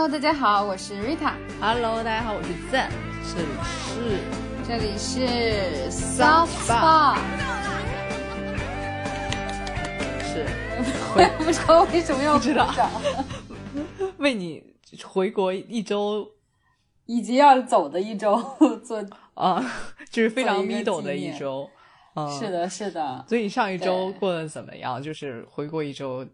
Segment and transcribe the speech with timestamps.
[0.00, 1.32] Hello，大家好，我是 Rita。
[1.60, 2.88] Hello，大家好，我是赞，
[3.34, 3.48] 这里
[3.82, 4.20] 是
[4.64, 7.18] 这里是 Soft Spot。
[10.22, 10.46] 是
[11.16, 12.72] 我也不知道为什么要知道
[14.18, 14.62] 为你
[15.04, 16.30] 回国一周
[17.06, 18.40] 以及要走的一周
[18.86, 19.04] 做。
[19.34, 19.60] 啊，
[20.10, 21.68] 就是非常 middle 的一周。
[22.14, 22.48] 嗯，是。
[22.52, 23.24] 的，是的。
[23.28, 25.02] 所以你上一周过得怎么样？
[25.02, 26.24] 就是回国一周，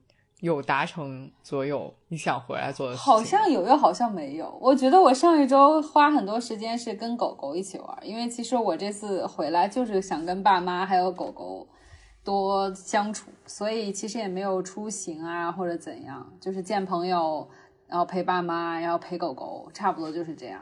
[0.45, 3.12] 有达成所有你想回来做的事情？
[3.12, 4.56] 好像有，又好像没有。
[4.61, 11.67] 我觉得我上一周花很多时间是跟狗狗一起玩，因为其实我这次回来就是想跟爸妈还有狗狗
[12.22, 17.48] 多相处，所以其实也没有出行啊或者怎样，就是见朋友，
[17.86, 20.61] 然后陪爸妈，然后陪狗狗，差不多就是这样。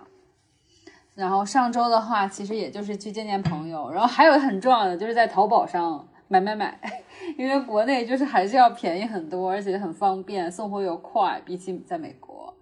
[1.17, 6.79] 然后上周的话，其实也就是去见见朋友，然后还有很重要的就是在淘宝上买买买，
[7.39, 12.55] 因为国内就是还是要便宜很多，而且很方便，送货又快，比起在美国，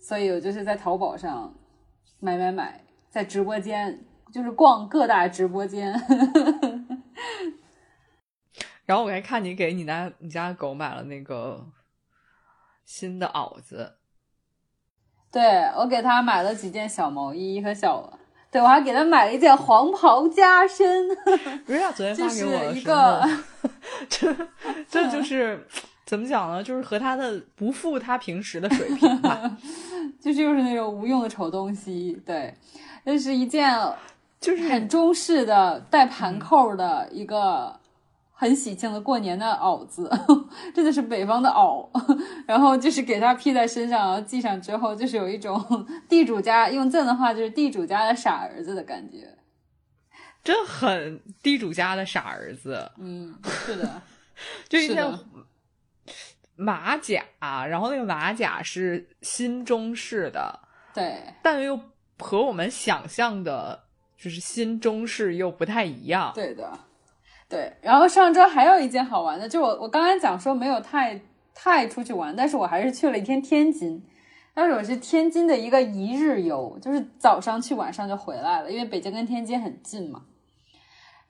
[0.00, 1.54] 所以我就是在淘宝上
[2.20, 5.92] 买买买，在直播间就是逛各大直播间，
[8.86, 11.66] 然后我还看你给你家你家狗买了那个
[12.84, 13.98] 新的袄子，
[15.30, 15.42] 对
[15.76, 18.18] 我给他买了几件小毛衣和小，
[18.52, 21.08] 对我还给他买了一件黄袍加身，
[21.64, 23.26] 瑞亚昨天发给我一个，
[24.10, 24.36] 这
[24.88, 25.66] 这就是
[26.04, 26.62] 怎么讲呢？
[26.62, 29.56] 就是和他的不负他平时的水平吧。
[30.20, 32.54] 就是又是那种无用的丑东西，对，
[33.04, 33.74] 那是一件
[34.38, 37.74] 就是很中式的带盘扣的一个
[38.42, 40.10] 很喜庆的过年的袄子，
[40.74, 41.88] 真的是北方的袄。
[42.44, 45.64] 然后就是给它披在身上，然后系上之后，就是有一种
[46.10, 49.38] 地主家用赠的话就是地主家的傻儿子的感觉。
[50.42, 54.02] 真很地主家的傻儿子，嗯，是的，
[54.68, 55.06] 就一件
[56.56, 60.58] 马甲，然后那个马甲是新中式的，
[60.92, 61.78] 对，但又
[62.18, 63.84] 和我们想象的，
[64.16, 66.32] 就是新中式又不太一样。
[66.34, 66.76] 对的，
[67.52, 67.70] 对。
[67.82, 71.20] 然后上周还有一件好玩的，就我我刚刚讲说没有太
[71.54, 74.02] 太出去玩，但是我还是去了一天天津。
[74.54, 80.22] 但是我是天津的一个一日游，就是早上去，晚上就回来了，因为北京跟天津很近嘛。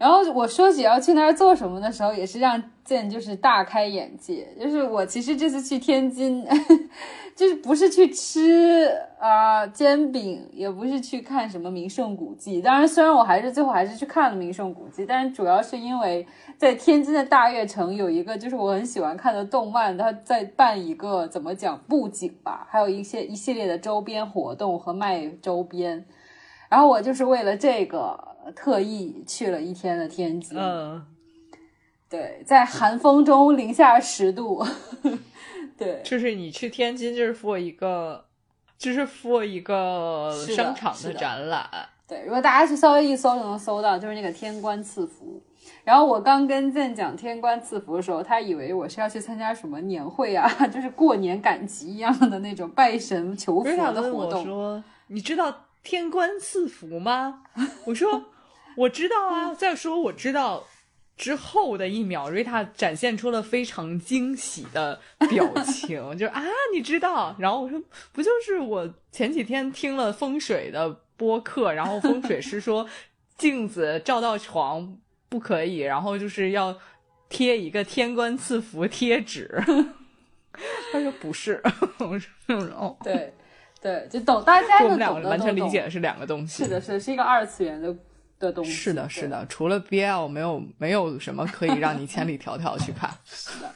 [0.02, 4.48] 然后我说起要去那儿做什么的时候，也是让建就是大开眼界。
[4.60, 6.44] 就是我其实这次去天津，
[7.36, 8.90] 就是不是去吃
[9.20, 12.60] 啊、煎饼，也不是去看什么名胜古迹。
[12.60, 16.26] 当然，虽然我还是最后还是去看了名胜古迹，但是主要是因为
[16.58, 26.04] 在天津的大悦城有一个就是我很喜欢看的动漫，它在办一个怎么讲布景吧，还有一些一系列的周边活动和卖周边。
[26.72, 28.18] 然后我就是为了这个
[28.56, 30.56] 特意去了一天的天津。
[30.58, 31.04] 嗯，
[32.08, 34.64] 对，在寒风中零下十度，
[35.76, 38.24] 对，就是你去天津，就是 for 一个，
[38.78, 41.68] 就是 for 一个商场的展览。
[42.08, 45.42] 对，如果大家去稍微一搜就能搜到，就是那个天官赐福。
[45.84, 54.42] 然后我刚跟健讲天官赐福的时候，他以为我是要去参加什么年会啊， 就是过年赶集一样的那种拜神求福的活动。
[54.42, 57.44] 说：“你知道天官赐福吗？”
[57.86, 58.32] 我说
[58.76, 60.66] ：“我知道啊。”再说我知道
[61.16, 66.42] 之后的一秒，瑞塔展现出了非常惊喜的表情， 就是啊，
[66.74, 67.36] 你知道？
[67.38, 67.80] 然后我说
[68.12, 72.88] ：“不就是我前几天听了风水的播客，然后风水师说
[73.36, 74.98] 镜子照到床
[75.28, 76.76] 不可以，然后就是要
[77.28, 79.62] 贴一个天官赐福贴纸。
[80.92, 81.62] ”他说不是，
[81.98, 82.30] 我说
[82.74, 83.32] 哦，对，
[83.82, 86.62] 对，就懂大家就懂个完全理解的是两个东西。
[86.62, 87.94] 是的，是的是一个二次元的
[88.38, 88.70] 的东西。
[88.70, 93.10] 是的，是的，除了 BL，没有没有什么可以让你千里迢迢去看。
[93.24, 93.68] 是 的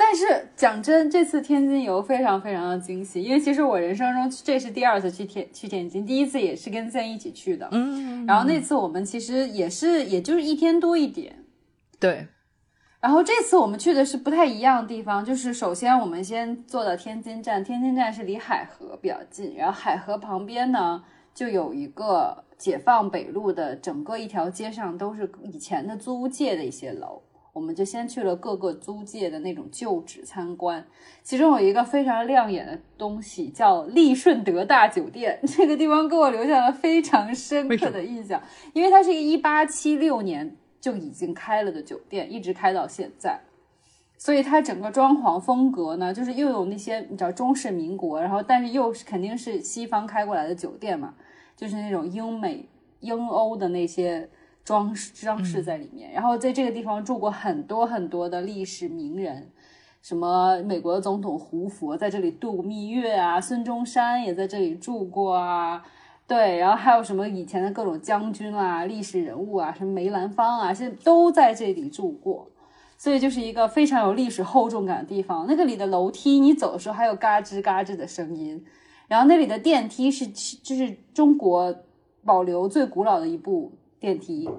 [0.00, 11.44] 但是讲真，这次天津游非常非常的惊喜，因为其实我人生中这是第二次去天去天津，第一次也是跟 Zen 一起去的，嗯，然后那次我们其实也是也就是一天多一点，
[11.98, 12.28] 对，
[13.00, 27.22] 然后这次我们去的是不太一样的地方，就是首先我们先坐到天津站，天津站是离海河比较近，然后海河旁边呢就有一个解放北路的整个一条街上都是以前的租界的一些楼，
[27.52, 30.84] 我们就先去了各个租界的那种旧址参观，
[31.22, 38.42] 其中有一个非常亮眼的东西叫利顺德大酒店， 这个地方给我留下了非常深刻的印象，
[38.72, 43.40] 因为它是一个一八七六年就已经开了的酒店，一直开到现在。
[44.16, 51.14] 所以它整个装潢风格呢，就是又有那些你知道中式民国，然后但是又是肯定是西方开过来的酒店嘛，
[51.56, 54.28] 就是那种英美英欧的那些
[54.64, 56.10] 装饰装饰在里面。
[56.10, 59.52] 然后在这个地方住过很多很多的历史名人，
[60.02, 65.84] 什么美国总统胡佛在这里度蜜月啊，孙中山也在这里住过啊。
[66.28, 72.46] 对，然后还有什么以前的各种将军啊、历史人物啊，什么梅兰芳啊，现在都在这里住过，
[72.98, 75.46] 所以就是一个非常有历史厚重感的地方。
[75.48, 78.62] 那个里的楼梯，你走的时候还有嘎吱嘎吱的声音，
[79.08, 81.74] 然后那里的电梯是就是中国
[82.26, 84.50] 保留最古老的一部电梯。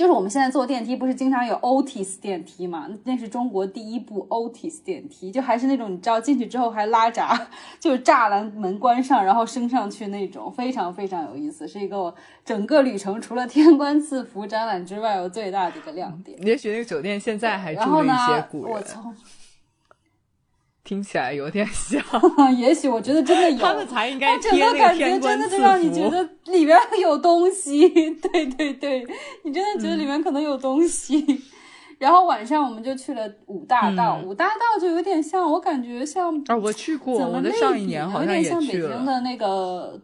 [0.00, 2.88] 就是我们现在坐电梯，不是经常有 Otis 电梯嘛？
[3.04, 7.38] 那是中国第一部 Otis 电梯，就还是那种你知道进去之后还拉闸，
[7.78, 12.14] 就是栅栏门关上，然后升上去那种，非常非常有意思，是一个
[12.46, 16.38] 整个旅程除了天官赐福展览之外，我最大的一个亮点。
[16.46, 18.74] 也许那个酒店现在还住了一些古人。
[18.74, 19.14] 我从
[20.82, 22.02] 听起来有点像，
[22.56, 27.88] 也许我觉得真的有，他们才应该整个感觉真的就让你觉得里边有东西，
[28.20, 29.06] 对对对，
[29.44, 31.42] 你真的觉得里面可能有东西。
[31.98, 40.00] 然后晚上我们就去了五大道，五大道就有点像，我感觉像啊，我去过，我的上一年好像也像北京的那个，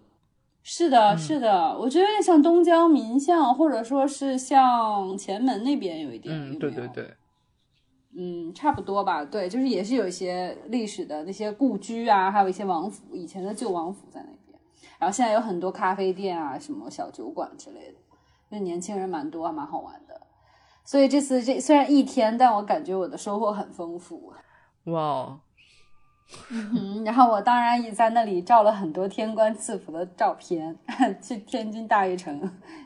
[0.63, 7.09] 是的，是的，我觉得有点像东郊民巷，或者说是像前门那边有一点，嗯，对对对。
[8.19, 9.23] 嗯，差不多吧。
[9.25, 14.59] 对，就是也是有一些历史的那些故居啊，还有一些王府，以前的旧王府在那边。
[14.99, 17.99] 然后现在有很多咖啡店啊，什么小酒馆之类的，
[18.49, 20.19] 那年轻人蛮多，蛮好玩的。
[20.83, 24.33] 所以这次这虽然一天，但我感觉我的收获很丰富。
[24.85, 25.39] 哇，
[26.51, 30.79] 嗯，然后我当然也在那里照了很多天官赐福的照片。
[31.21, 32.41] 去天津大悦城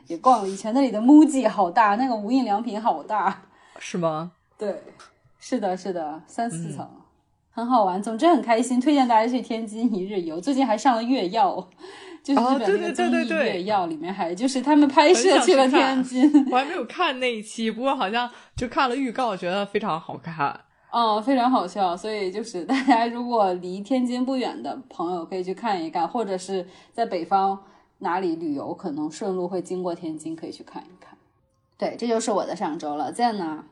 [0.07, 3.43] 也逛了，以前那里的 MUJI 好大，那个无印良品好大，
[3.79, 4.33] 是吗？
[4.57, 4.83] 对。
[5.43, 6.87] 是的，是的，三四层，
[7.49, 8.01] 很好玩。
[8.01, 10.39] 总之很开心，推荐大家去天津一日游。
[10.39, 11.57] 最近还上了《月曜》，
[12.23, 16.47] 就是日本那个综艺《月曜》里面还就是他们拍摄去了天津。
[16.51, 20.61] 我还没有看那一期，不过好像就看了预告，觉得非常好看。
[20.91, 21.97] 哦，非常好笑。
[21.97, 27.57] 所以就是大家如果离天津不远的朋友可以去看一看，或者是在北方
[27.97, 31.17] 哪里旅游，可能顺路会经过天津，可以去看一看。
[31.79, 33.11] 对，这就是我的上周了。
[33.11, 33.65] 在呢？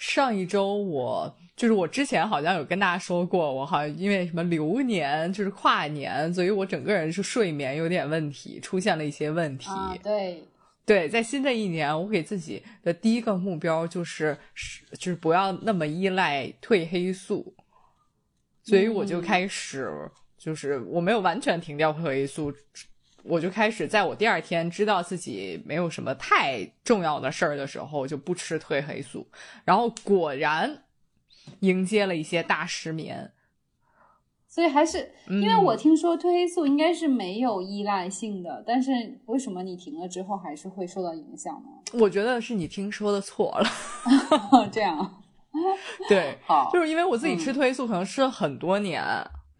[0.00, 9.68] 上一周我就是我之前好像有跟大家说过，我好像因为什么流年就是跨年，所以我整个人是睡眠有点问题，出现了一些问题。
[10.02, 10.42] 对
[10.86, 14.34] 对，在新的一年，我给自己的第一个目标就是
[14.98, 17.54] 就是不要那么依赖褪黑素，
[18.62, 19.86] 所以我就开始
[20.38, 22.50] 就是我没有完全停掉褪黑素。
[23.22, 29.26] 我就开始在我第二天知道自己没有什么太重要的事儿的时候，就不吃褪黑素，
[29.64, 30.84] 然后果然
[31.60, 33.32] 迎接了一些大失眠。
[34.48, 38.90] 所以还是因为我听说褪黑素应该是没有依赖性的，但是
[39.26, 42.00] 为什么你停了之后还是会受到影响呢？
[42.00, 43.70] 我觉得是你听说的错了。
[44.72, 45.22] 这样，
[46.08, 49.04] 对，好，就是因为我自己吃褪黑素可能吃了很多年。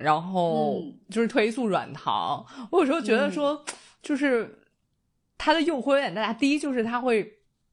[0.00, 3.62] 然后就是褪黑素软糖，我有时候觉得说，
[4.02, 4.58] 就是
[5.36, 6.32] 它的诱惑有点大。
[6.32, 7.30] 第一就是它会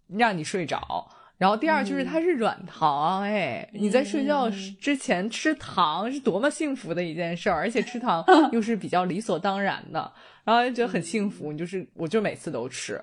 [0.07, 4.50] 让你睡着，然后第二就是它是软糖，哎，你在睡觉
[4.81, 10.12] 之前吃糖是多么幸福的一件事儿，而且吃糖 又是比较理所当然的，
[10.44, 11.53] 然后就觉得很幸福。
[11.53, 13.01] 你就是我就每次都吃，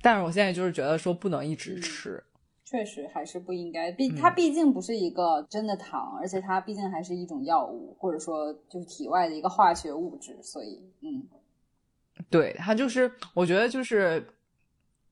[0.00, 2.22] 但是我现在就是觉得说不能一直吃。
[2.68, 11.22] 确实还是不应该，毕它毕竟不是一个真的糖，而且它毕竟还是一种药物，或者说就是体外的一个化学物质，所以嗯，
[12.28, 14.26] 对它就是，我觉得就是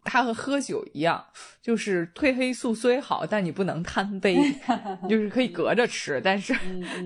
[0.02, 1.25] 它和喝酒一样，
[1.62, 4.37] 就是褪黑素虽好，但你不能贪杯，
[5.09, 6.52] 就是可以隔着吃，但是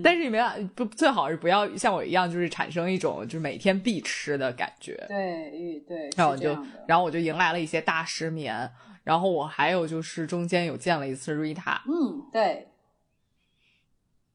[0.02, 8.70] 但是你们不最好是不要像我一样，就是产生一种就是每天必吃的感觉，对，对，然后我就然后我就迎来了一些大失眠。
[9.08, 12.68] 然后我还有就是中间有见了一次瑞塔，嗯，对，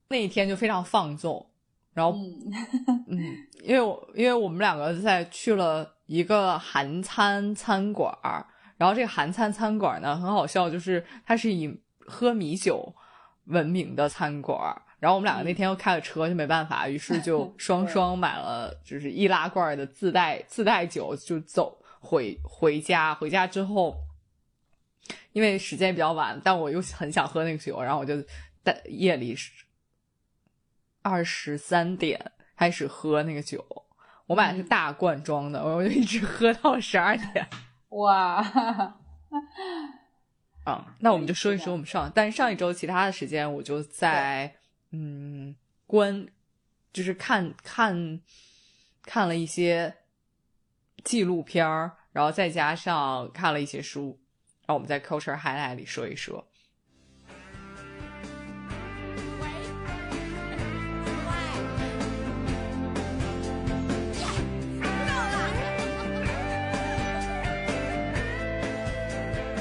[0.07, 1.45] 那一天就非常放纵，
[1.93, 2.17] 然后
[3.07, 3.19] 嗯，
[3.61, 8.43] 因为我因为我们两个在去了一个韩餐餐馆儿
[8.75, 12.95] 然后这个韩餐餐馆呢很好笑，就是它是以喝米酒
[13.45, 23.13] 闻名的餐馆儿然后我们两个那天又开了车，就没办法，于是就 双双买了就是易拉罐的自带自带酒，就走回回家。
[23.13, 23.95] 回家之后。
[25.33, 28.15] 因为时间比较晚，但我又很想喝那个酒，然后我就
[28.63, 29.35] 在夜里
[31.01, 33.65] 二十三点开始喝那个酒。
[34.25, 37.45] 我买的是大罐装的，我就一直喝到十二点。
[37.89, 38.37] 哇！
[40.63, 44.55] 啊，那我们就说一说我们上，但是上一周其他的时间我就在
[44.91, 45.53] 嗯
[45.85, 46.25] 观，
[46.93, 48.21] 就是看看
[49.01, 49.93] 看了一些
[51.03, 54.17] 纪录片儿，然后再加上看了一些书。
[54.65, 56.45] 让我们在 culture highlight 里说一说。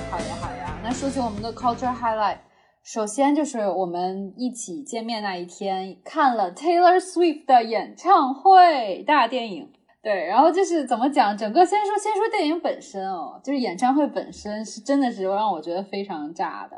[0.08, 2.38] 好呀，好呀，那说起我们的 culture highlight，
[2.84, 9.72] 首先就是我们一起见面那一天，看了 Taylor Swift 的演唱会，大电影。
[10.02, 16.76] 对，然后就是怎么讲，整个先说先说电影本身哦，就是演唱会本身是真的是让我觉得非常炸的，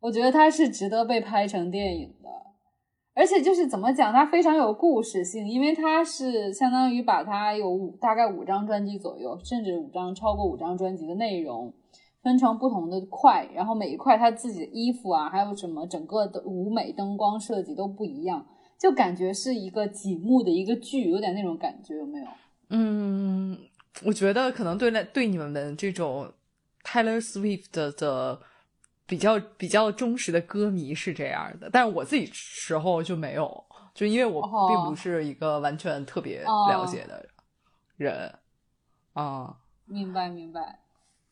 [0.00, 2.30] 我觉得它是值得被拍成电影的，
[3.14, 11.74] 而且就是怎么讲，它非常有故事性，因为它是相当于把它有五大概五张专辑左右，甚至五张超过五张专辑的内容
[12.22, 18.46] 分成不同的块，然后每一块它自己的衣服啊，还有什么整个的舞美灯光设计都不一样。
[18.82, 22.26] 就感觉是一个几幕的一个剧，有点那种感觉，有没有？
[22.70, 23.56] 嗯，
[24.02, 26.32] 我觉得可能对那对你们的这种
[26.82, 28.40] Taylor Swift 的
[29.06, 37.24] 比较比较忠实的歌迷是这样的，但是我自己时候就没有，就因为我并不是一个完全特别了解的
[37.96, 38.34] 人
[39.12, 39.58] 啊。
[39.84, 40.80] 明白明白，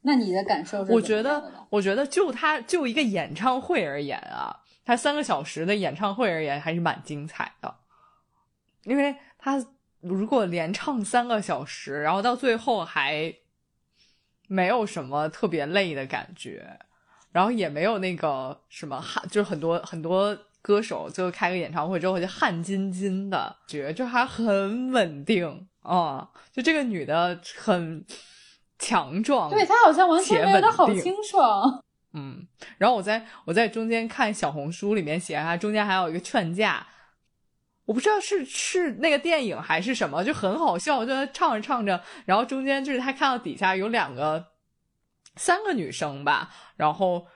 [0.02, 0.92] 那你的感受是？
[0.92, 4.56] 我觉得，我觉得就他就一个演唱会而言啊。
[4.84, 7.74] 他三个小时的演唱会而言还是蛮精彩的，
[8.84, 9.64] 因为他
[10.00, 13.34] 如果连唱三个小时，然后到最后还
[14.48, 16.78] 没有什么特别累的感觉，
[17.30, 28.04] 然后也没有那个什么汗，就是很多很多歌手最后开个演唱会之后就汗津津的，觉就还很稳定啊，就这个女的很
[28.78, 31.84] 强壮，对她好像完全没有，她好清爽。
[32.12, 32.44] 嗯，
[32.76, 36.84] 然后我在我在中间看小红书里面写他中间还有一个劝架，
[37.84, 44.44] 我不知道是是那个电影还是什么，就很好笑，就唱着唱着，然后中间就是他看到底下有两个
[45.36, 47.26] 三个女生吧，然后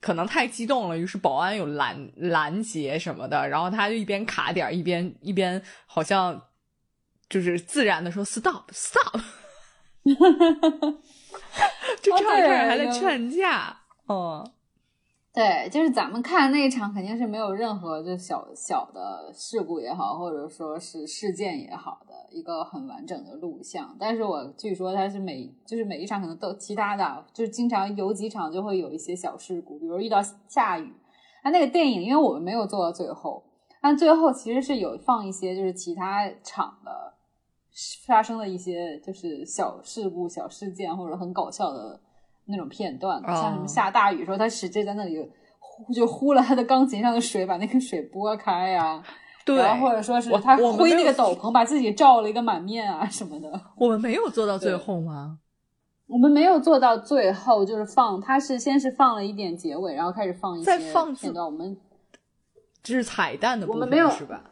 [0.00, 6.48] 可能太激动了，于是保安有拦拦截什么的，然后他就一边卡点一边一边好像
[7.28, 9.20] 就是自然的说 stop stop，
[12.00, 13.78] 就唱着唱着还在劝架。
[14.06, 14.44] 哦，
[15.32, 23.96] 对，就是咱们看那一场肯定是没有任何就小小的事故也好，或者说是事件也好的一个很完整的录像。
[23.98, 30.92] 但是我据说它是每就是每一场可能都其他的，就是经常有几场就会有一些小事故，比如遇到下雨。
[31.42, 33.42] 啊，那个电影因为我们没有做到最后，
[33.80, 37.14] 但最后其实是有放一些就是其他场的
[38.06, 41.98] 发生的一些就是小事故、小事件或者很搞笑的。
[42.52, 45.18] 那种片段，像什么下大雨的时候，他使劲在那里
[45.58, 49.02] 呼，就呼了他的钢琴上的水，把那个水拨开呀。
[49.44, 53.50] 对，然后或者说是他挥那个斗篷，把自己照了一个满面啊什么的。
[53.76, 55.38] 我们没有做到最后吗？
[56.06, 61.44] 我们没有做到最后，就是放，他是先是放了一点结尾，然后开始放一些片段。
[61.44, 61.76] 我们
[62.82, 64.44] 这是彩蛋的部分，是吧？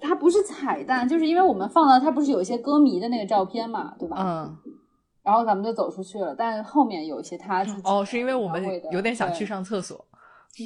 [0.00, 4.16] 它不是彩蛋，就是因为我们放了，它不是有一些歌迷的那个照片嘛，对吧？
[4.18, 4.56] 嗯。
[5.26, 10.06] 然后咱们就走出去了，但是后面有一些他哦，是因为我们有点想去上厕所，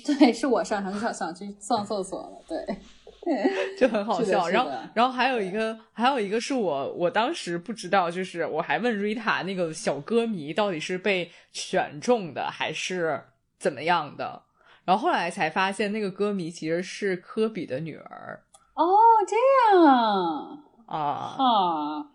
[0.04, 2.78] 对，是我上上想去上厕所了，对，
[3.78, 4.46] 就很好笑。
[4.50, 13.22] 然后，然后还有一个，还有一个是我，我当时不知道，就是我还问 Rita 那个小歌迷到底是被选中的还是
[13.58, 14.42] 怎么样的，
[14.84, 18.42] 然后后来才发现那个歌迷其实是科比的女儿。
[18.74, 18.86] 哦，
[19.26, 19.36] 这
[19.74, 22.06] 样啊啊啊。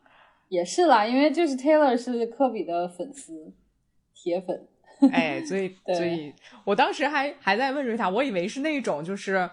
[0.55, 3.53] 也是啦，因为就是 Taylor 是科比的粉丝，
[4.13, 4.67] 铁粉。
[5.11, 6.33] 哎，所以 所以，
[6.63, 9.49] 我当时还还在问瑞塔，我以为是那种就是，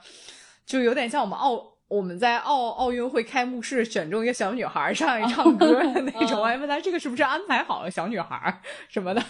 [0.65, 6.39] 就有点像我们奥我们在奥奥运会开幕式选中一个小女孩上来唱歌的那种。
[6.41, 9.21] 我还问他这个是不是安排好了小女孩什么的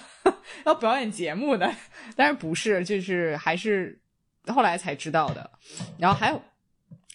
[0.66, 1.74] 要表演节目的，
[2.14, 3.98] 但是不是，就是还是
[4.48, 5.50] 后来才知道的。
[5.98, 6.42] 然后还有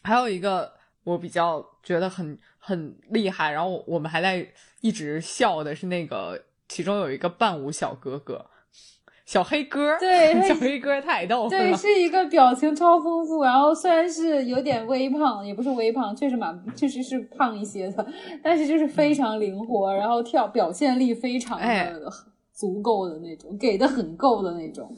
[0.01, 0.73] 还有一个
[1.03, 2.35] 我比较觉得很。
[2.67, 4.45] 很厉害，然后我们还在
[4.81, 8.45] 一直笑的是那个，其中有一个伴舞小哥哥，
[9.25, 18.05] 小黑哥，对， 小黑哥太逗了，对，是一个表情超丰富，然后虽然是有点微胖，也不是微胖，确实蛮，确实是胖一些的，
[18.43, 22.11] 但是就是非常灵活，然后跳表现力非常的
[22.51, 24.93] 足够的那种，给的很够的那种，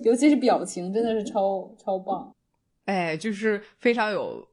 [0.00, 2.34] 尤其是表情真的是超超棒，
[2.86, 4.48] 哎，就是非常有。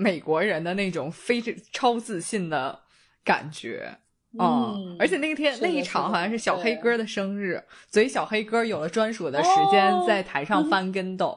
[0.00, 2.78] 美国人的那种非超自信的
[3.24, 3.98] 感觉，
[4.38, 11.36] 嗯，而且那天那一场好像是小黑哥的生日，所以小黑哥有了专属的时间在台上翻跟斗，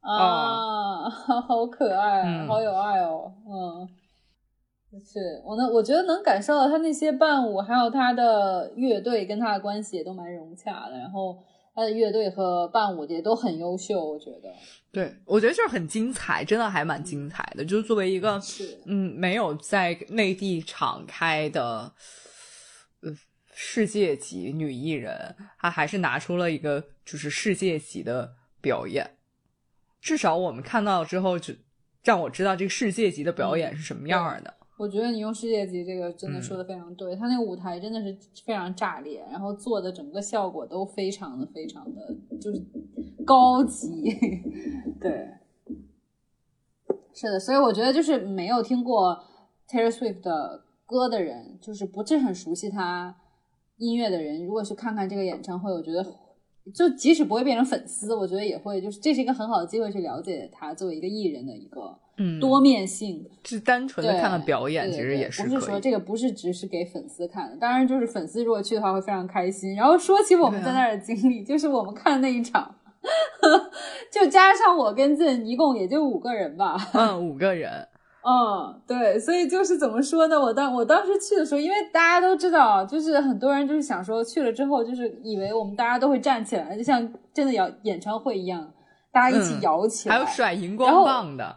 [0.00, 3.88] 啊，好可爱，好有爱哦，嗯，
[5.04, 11.38] 是我能，我觉得能感受到他那些伴舞，还有他的乐队跟他的关系也都蛮融洽的，然后。
[11.78, 14.52] 他的乐队和伴舞也都很优秀，我觉得。
[14.90, 17.64] 对，我觉得就是很精彩，真的还蛮精彩的。
[17.64, 18.42] 就是作为一个，
[18.86, 21.92] 嗯，没有在内地敞开的，
[23.02, 23.16] 呃，
[23.54, 29.16] 世界级女艺人，她还是拿出了一个就是世界级的表演。
[30.00, 31.54] 至少我们看到之后，就
[32.02, 34.52] 让我知道这个世界级的表演是什么样的。
[34.78, 36.58] 我觉得你用世界级这个真的说嗯。
[36.58, 42.62] 的非常对，他那个舞台真的是非常炸裂，然后做的整个效果都非常的非常的就是
[43.26, 44.04] 高级，
[45.00, 45.28] 对，
[47.12, 49.20] 是的，所以我觉得就是没有听过
[49.68, 53.16] Taylor Swift 的歌的人，就是不是很熟悉他
[53.78, 56.06] 音乐的人，如果去看看这个演唱会，我觉得
[56.74, 63.24] 就即使不会变成粉丝，我觉得也会就是这是一个很好的机会去了解他作为一个艺人的一个嗯，多面性。
[63.44, 65.60] 是单纯的，看看表演，其实也是不是。
[65.60, 69.74] 说这个不是只是给粉丝看的，当然就是粉丝如果去的话会非常开心。
[69.74, 72.74] 然后说起我们在那儿的经历，就是我们看那一场，
[74.12, 76.76] 就加上我跟静，一共也就五个人吧。
[76.92, 77.86] 嗯，五个人，
[78.28, 80.38] 嗯，对，所以就是怎么说呢？
[80.38, 87.00] 我当我当时去的时候，因为大家都知道，就是很多人就是想说去了之后，就是以为我们大家都会站起来，就像
[87.32, 88.70] 真的摇演唱会一样，
[89.10, 90.14] 大家一起嗯摇起来。
[90.16, 91.56] 还有甩荧光棒的。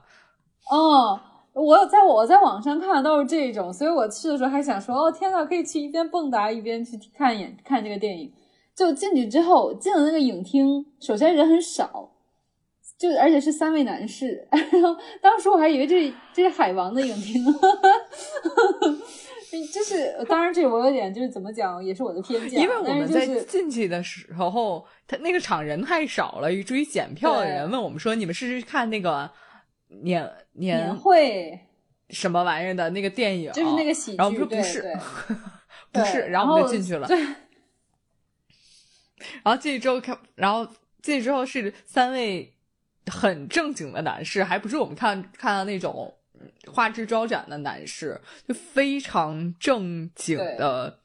[0.71, 1.19] 哦，
[1.53, 8.31] 我在我在网上看的都是这种，所以我去的时候还想说，哦天呐，可以去一边蹦跶一边去看演看这个电影。
[8.73, 12.09] 就进去之后，进了那个影厅，首先人很少，
[13.01, 17.43] 就而且是三位男士， 然后当时我还以为这是这是海王的影厅，
[19.73, 29.27] 就是当然这我有点就是怎么讲，也是我的偏见啊，因为我们在进去的时候，他那个场人太少了，以至于检票的人问我们说：“你们是去看那个
[30.03, 31.59] 年年年会
[32.11, 34.97] 什么玩意儿的那个电影？”就是那个喜剧，然后我们说对不是，
[35.91, 37.07] 不是，然后我们就进去了。
[37.07, 37.17] 对，
[39.43, 40.67] 然后进去之后看，然后
[41.01, 42.53] 进去之后是三位
[43.07, 50.99] 很正经的男士，还不是我们看看到那种嗯花枝招展的男士，就非常正经的，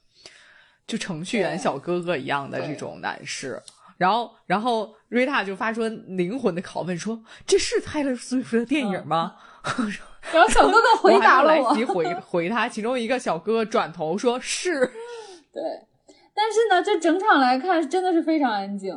[0.86, 3.62] 就程序员小哥哥一样的这种男士。
[3.98, 9.36] 然后，然后瑞塔就发出灵魂的拷问说：“这是泰勒·斯威夫特的电影吗？”
[10.32, 14.80] 然后小哥哥回答了我来及回 回他，其中一个小哥哥转头说：“是。”
[15.50, 15.62] 对，
[16.34, 18.94] 但是呢，这整场来看真的是非常安静，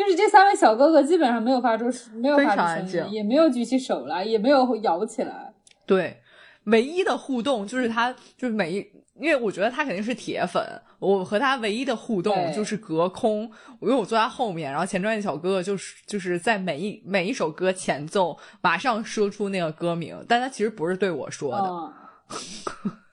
[0.00, 1.84] 就是这三位小哥哥基本上没有发出
[2.14, 5.52] 没有发出声音，也没有举起手来，也没有摇起来。
[5.84, 6.22] 对，
[6.64, 8.78] 唯一的互动就是他，就是每一，
[9.20, 10.64] 因为我觉得他肯定是铁粉，
[10.98, 13.42] 我和他唯一的互动就是隔空，
[13.82, 21.92] 因为我坐他后面，然后前专业小哥哥就是就是在每一每一首歌前奏马上说出那个歌名，但他其实不是对我说的，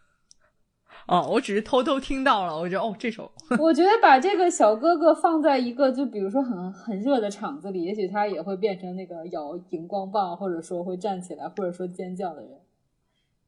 [1.08, 12.52] 嗯，嗯，我只是偷偷听到了，我觉得哦这首， 我觉得把这个小哥哥放在一个就比如说很很热的场子里，也许他也会变成那个摇荧光棒，或者说会站起来，或者说尖叫的人。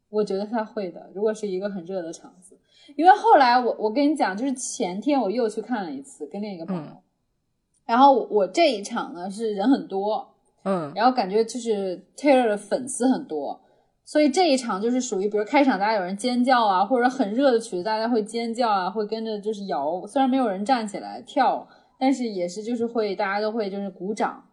[0.10, 2.58] 我觉得他会的，如果是一个很热的场子，
[2.96, 6.98] 因为后来我我跟你讲，就是前天我又去看了一次，跟另一个朋友，嗯。
[7.86, 10.28] 然后我我这一场呢是人很多，
[10.64, 10.92] 嗯。
[10.96, 13.62] 然后感觉就是 Taylor 的粉丝很多，
[14.12, 21.68] 所以这一场就是属于，比如开场大家有人尖叫啊，或者很热的曲子，大家会尖叫啊，会跟着就是摇，虽然没有人站起来跳，
[22.00, 24.44] 但是也是就是会大家都会就是鼓掌，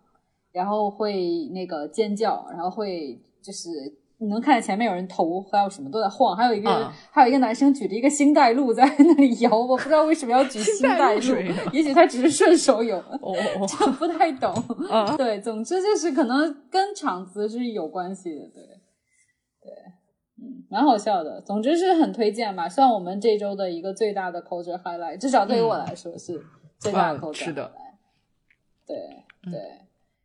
[0.53, 3.71] 然后会那个尖叫，然后会就是
[4.19, 12.99] 你能看见前面有人头还有什么都在晃，还有一个、嗯还有一个男生举着一个星黛露在那里摇，我不知道为什么要举星星黛黛露也许他只是顺手有。
[12.99, 13.35] 哦，
[13.67, 14.53] 就不太懂。
[14.91, 18.63] 嗯对，总之就是可能跟场子是有关系的，对，
[20.47, 21.41] 嗯，蛮好笑的。
[21.41, 26.41] 总之是很推荐吧，算我们这周的一个最大的 culture highlight，至少对于我来说是
[26.79, 27.73] 最大的嗯 culture、是的，
[28.87, 28.97] 对
[29.51, 29.61] 对。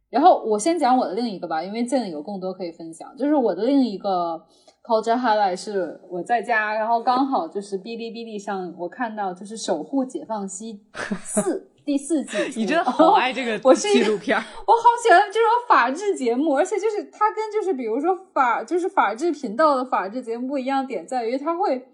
[0.10, 3.16] 然后我先讲我的另一个吧，因为这里有更多可以分享。
[3.16, 4.46] 就是我的另一个
[4.84, 10.82] culture highlight 是我在家，然后刚好就是哔哩哔哩上我看到就是《守护解放西
[11.24, 21.86] 四》第四季， 你真的好爱这个我是一纪录片儿， 我好喜欢这种法制节目，而且就是它跟就是比如说法就是法制频道的法制节目不一样点在于，它会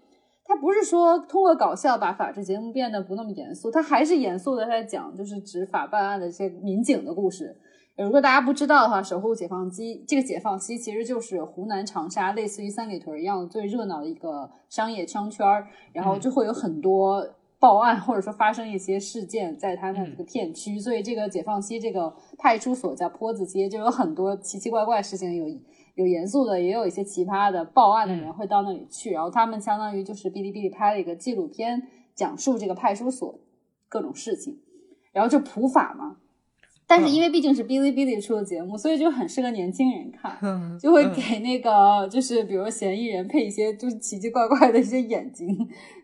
[0.44, 7.56] 它不是说通过搞笑把法制节目变得不那么严肃，它还是严肃的在讲就是执法办案的这些民警的故事。
[7.96, 17.26] 如果大家不知道的话，守护解放西这个解放西其实就是湖南长沙类似于三里屯一样最热闹的一个商业商圈儿，然后就会有很多
[17.60, 25.44] 报案或者说发生一些事件在他那这个片区，所以这个解放西这个派出所叫坡子街，就有很多奇奇怪怪的事情，有
[25.94, 31.82] 有严肃的，也有一些奇葩的报案的人会到那里去，然后他们相当于就是哔哩哔哩拍了一个纪录片，
[32.14, 33.40] 讲述这个派出所
[33.88, 34.60] 各种事情，
[35.12, 36.18] 然后就普法嘛。
[36.90, 45.54] 但是因为毕竟是哔哩哔哩出的节目，所以就很适合年轻人看，就会给那个就是比如嫌疑人配一些就是奇奇怪怪的一些眼睛，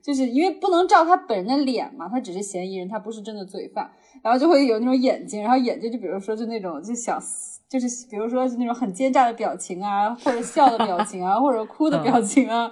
[0.03, 3.91] 就是因为不能照他本人的脸嘛，他只是嫌疑人，他不是真的罪犯，
[4.23, 7.19] 然后就会有那种眼睛，然后眼睛就比如说就那种就想
[7.67, 12.71] 就是比如说是那种很奸诈的表情啊，或者笑的表情啊，或者哭的表情啊，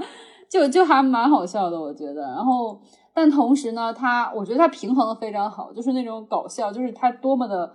[0.51, 2.21] 就就还蛮好笑的，我觉得。
[2.21, 2.79] 然后
[3.15, 7.73] 但同时呢，他我觉得他平衡的非常好，就是那种搞笑，就是他多么的。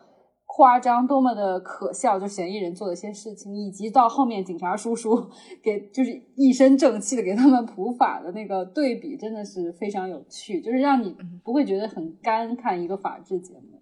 [0.57, 5.29] 夸张多么的可笑，就嫌疑人做的一些事情，以及到后面警察叔叔
[5.61, 13.79] 给就是一身正气的给他们普法的那个对比，真的是非常有趣，就是让你不会觉得很干看一个法制节目，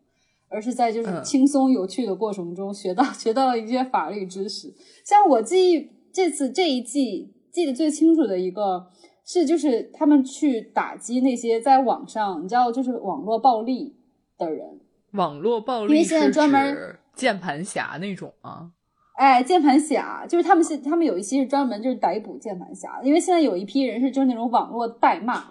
[0.50, 4.74] 而是在就是轻松有趣的过程中学到 学到了一些法律知识。
[5.06, 8.88] 像我记忆这次这一季记得最清楚的一个
[9.24, 13.96] 是，就是他们去打击那些在网上你知道就是网络暴力
[14.38, 14.82] 的人。
[15.16, 18.70] 网络暴力因为现在专门键盘侠那种啊？
[19.16, 25.42] 哎，键盘侠就是他们现他们有一期是专门就是逮捕键盘侠，因为现在有一批人是就是那种网络代骂，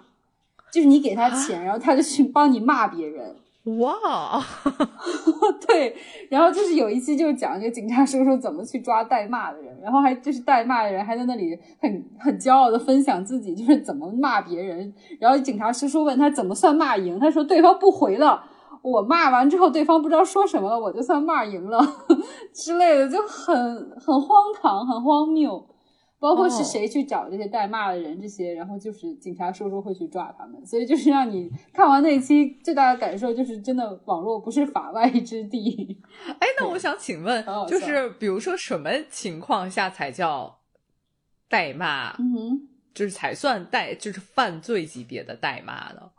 [0.71, 3.35] 就是你给他钱，然后他就去帮你骂别人。
[3.79, 4.39] 哇，
[5.67, 5.95] 对，
[6.29, 18.43] 然后就是有一期就是讲这个警察叔叔怎么去抓代骂的人，然后还就是代骂的人还在那里很很骄傲的分享自己就是怎么骂别人，然后警察叔叔问他怎么算骂赢，他说对方不回了。
[18.85, 21.79] 我骂完之后，对方不知道说什么了，我就算骂赢了
[22.53, 23.55] 之类的，就很
[23.99, 25.67] 很荒唐，很荒谬。
[26.17, 30.65] 包括是谁去找这些代骂的人，这些，然后就是警察叔叔会去抓他们。
[30.65, 36.01] 所以就是让你看完那期最大的感受就是，真的网络不是法外之地。
[36.39, 40.57] 哎，那我想请问，就是比如说什么情况下才叫
[41.47, 42.13] 代骂？
[42.13, 46.09] 嗯，就是才算代，就是犯罪级别的代骂呢？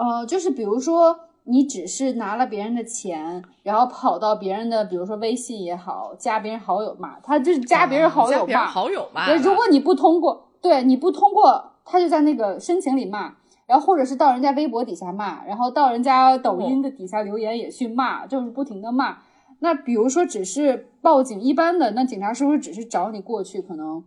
[0.00, 9.30] 呃，就是比如说，你只是拿了别人的钱，然后跑到别人的，比如说微信也好，加别人好友嘛，他就是加别人好友嘛，好友嘛。
[9.34, 13.34] 如果你不通过，对，你不通过，他就在那个申请里骂，
[13.66, 19.18] 然后或者是到人家微博底下骂，然后到人家抖音的底下留言也去骂，就是不停的骂。
[19.58, 24.02] 那比如说只是报警一般的，那警察是不是只是找你过去，可能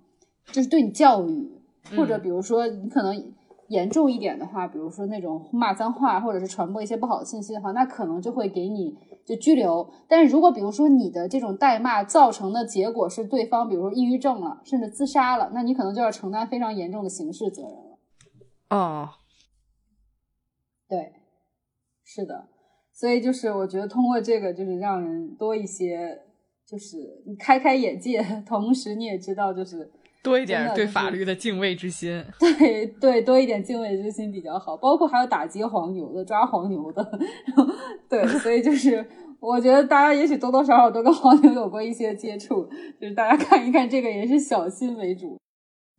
[0.51, 1.51] 就是对你教育，
[1.95, 3.31] 或者比如说你可能。
[3.69, 8.95] 严重一点的话，比如说那种骂脏话，或者是传播一些不好的信息的话，那可能就会给你
[9.25, 9.89] 就拘留。
[10.07, 17.97] 但是如果比如说你的这种代骂造成的结果是对方，比如说抑郁症了，甚至自杀了，那你可能就要承担非常严重的刑事责任了。
[18.69, 19.09] 哦，
[20.87, 21.13] 对，
[22.03, 22.49] 是的，
[22.91, 26.21] 所以就是我觉得通过这个，就是让人多一些，
[26.67, 29.91] 就是你开开眼界，同时你也知道就是。
[30.23, 34.77] 多一点对法律的敬畏之心， 对对，多一点敬畏之心比较好。
[34.77, 37.19] 包括还有打击黄牛的、抓黄牛的，
[38.09, 39.05] 对，所以就是
[39.41, 42.63] 我觉得大家也许多多少少都跟黄牛有过一些接触，
[42.99, 45.37] 就是大家看一看这个也是小心为主。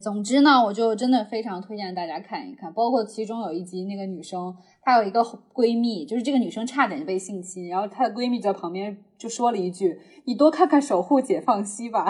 [0.01, 5.21] 总之呢，我就真的非常推荐大家看一看，包括其中有一集那个女生，她有一个
[5.53, 12.07] 闺蜜，就是这个女生差点就被性侵，然后她的闺蜜在旁边就说了一句：“你多看看《守护解放西》吧。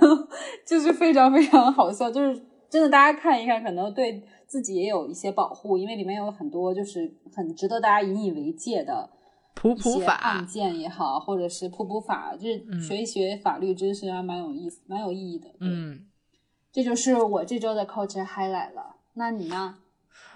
[0.66, 9.10] ”就是非常非常好笑，就是真的大家看一看，可能对自己也有一些保护，因为里面有很多就是很值得大家引以为戒的
[9.54, 15.50] 普普法案件也好，或者是普普法，就是学一学法律知识还蛮有意思、蛮有意义的。
[15.60, 16.06] 嗯。
[16.72, 18.96] 这就是我这周的 culture highlight 了。
[19.12, 19.76] 那你呢？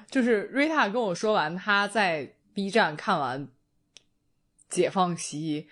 [0.08, 3.46] 就是瑞塔跟我说完，他在 B 站看完
[4.68, 5.62] 《解放西》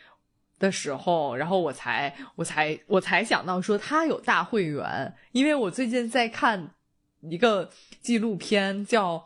[0.59, 6.75] 的时候，然后我才我才我才想到说他有大会员，因为我最近在看
[7.21, 9.19] 一个纪录片，叫《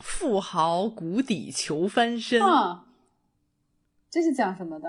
[0.00, 2.40] 富豪谷底求翻身》。
[4.10, 4.88] 这是讲什么的？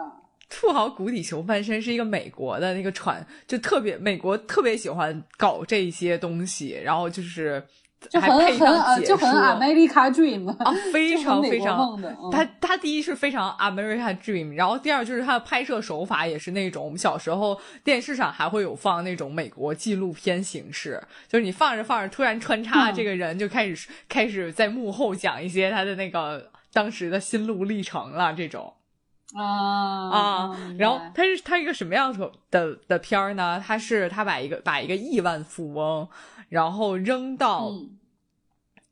[0.50, 7.64] 富豪谷底求翻身是一个美国的那个传，就特别美国特别喜欢搞这些东西，然后就是
[8.10, 12.00] 就很很就很 America Dream 啊， 非常非常。
[12.32, 28.74] 他他第一是非常 America Dream，然后第二就是他的拍摄手法也是那种我们小时候电视上还会有放那种美国纪录片形式，就是你放着放着突然穿插这个人就开始开始在幕后讲一些他的那个当时的心路历程了这种。
[29.36, 30.58] 啊啊！
[30.78, 33.64] 然后他是他一个什么样的的的片儿呢？
[33.64, 36.10] 他是他把一个把一个亿万富翁，
[36.50, 37.72] 然后扔到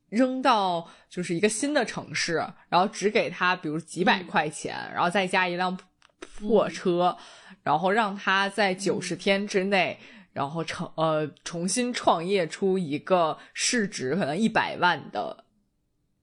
[0.10, 2.36] 扔到就是一个新的城市，
[2.70, 5.76] 然后只给他比如几百块钱，然后再加一辆
[6.20, 7.18] 破车，
[7.64, 10.00] 然后让他在九十天之内，
[10.34, 15.46] 然后成呃重新创业出一个市值可能一百万的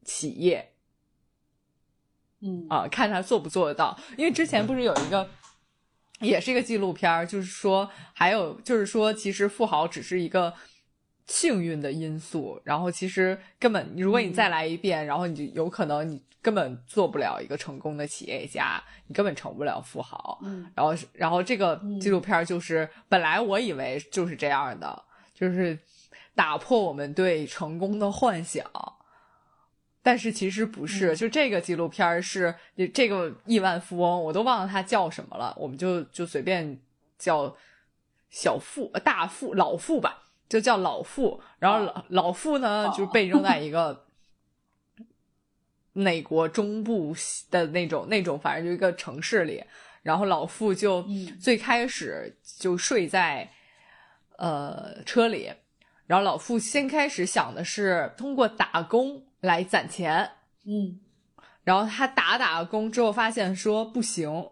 [0.04, 0.73] 企业。
[2.44, 3.98] 嗯啊，看他做不做得到。
[4.16, 5.28] 因为之前不是有一个，
[6.20, 10.52] 也是一个纪录片儿，就是说，还有就是说，其实富豪只是一个
[11.26, 20.38] 幸运的因素，然后其实根本，如果你再来一遍，然后你就有可能你根本做不了一个成功的企业家，你根本成不了富豪。
[20.42, 25.02] 嗯然后是，然后这个纪录片儿就是，本来我以为就是这样的，
[25.34, 25.78] 就是
[26.34, 28.64] 打破我们对成功的幻想。
[30.04, 31.16] 但是其实不是，嗯。
[31.16, 32.54] 就这个纪录片是
[32.92, 36.78] 这个亿万富翁，我都忘了他叫什么了，我们就就随便
[37.18, 37.56] 叫
[38.28, 41.40] 小富、呃大富、老富吧，就叫老富。
[41.58, 42.94] 然后老老富呢，哦。
[42.94, 44.04] 就被扔在一个
[45.94, 47.16] 美国中部
[47.50, 49.64] 的那种那种，反正就一个城市里。
[50.02, 51.38] 然后老富就嗯。
[51.40, 53.50] 最开始就睡在
[54.36, 55.50] 呃车里，
[56.06, 60.30] 然后老富先开始想的是通过打工来攒钱，
[60.64, 60.98] 嗯。
[61.62, 64.50] 然后他打打工之后发现说不行，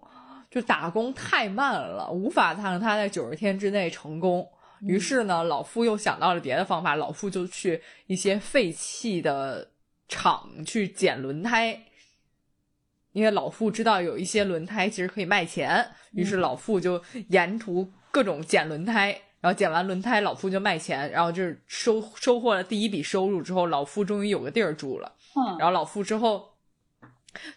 [0.51, 4.49] 就打工太慢了，无法让他在九十天之内成功。
[4.81, 9.71] 于是呢，老傅又想到了别的方法，老傅就去一些废弃的
[10.09, 11.79] 厂去捡轮胎。
[13.13, 25.13] 因为老傅知道有一些轮胎其实可以卖钱，于是老傅就沿途各种捡轮胎，然后捡完轮胎，老傅就卖钱，然后就是收收获了第一笔收入之后，老傅终于有个地儿住了。
[25.37, 26.55] 嗯然后老傅之后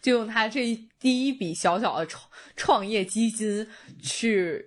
[0.01, 2.23] 就用他这一第一笔小小的创
[2.55, 3.67] 创业基金
[4.01, 4.65] 去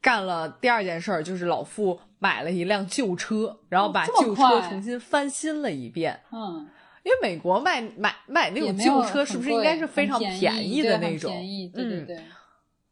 [0.00, 6.20] 干了第二件事儿，就是老傅买了一辆旧车，然后把旧车重新翻新了一遍。
[6.30, 6.68] 嗯，
[7.02, 11.30] 因为美国卖买买那种旧车，是不是应该是非常便宜的那种？
[11.30, 12.24] 便宜，对对嗯对，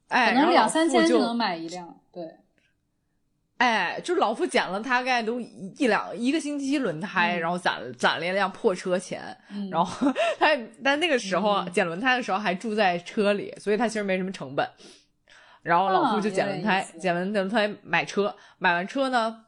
[0.08, 2.24] 哎，可能然后两三千就能买一辆，对，
[3.60, 7.40] 哎，就是老傅捡了大概都一两一个星期轮胎，嗯。
[7.40, 10.48] 然后攒攒了一辆破车钱，嗯，然后他
[10.82, 11.70] 但那个时候嗯。
[11.70, 14.66] 捡轮胎的时候还住在车里，所以他其实没什么成本。
[15.62, 19.44] 然后老傅就捡轮胎捡完轮胎买车，买完车呢，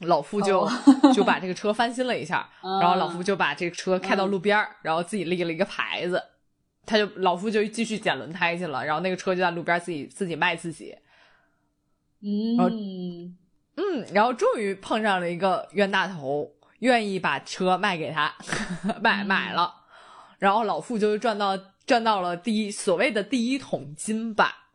[0.00, 0.72] 老傅就、哦。
[1.14, 2.48] 就把这个车翻新了一下，
[2.80, 6.20] 然后老傅就把这个车开到路边儿，然后自己立了一个牌子，
[6.84, 10.96] 他就老傅就继续捡轮胎去了，然后那个车就在路边自己自己卖自己。
[12.24, 13.36] 嗯，
[13.76, 18.32] 嗯，然后终于碰上了一个冤大头，愿意把车卖给他，
[19.02, 19.74] 买买了，
[20.38, 24.68] 然后老傅就赚到赚到了第一所谓的第一桶金吧。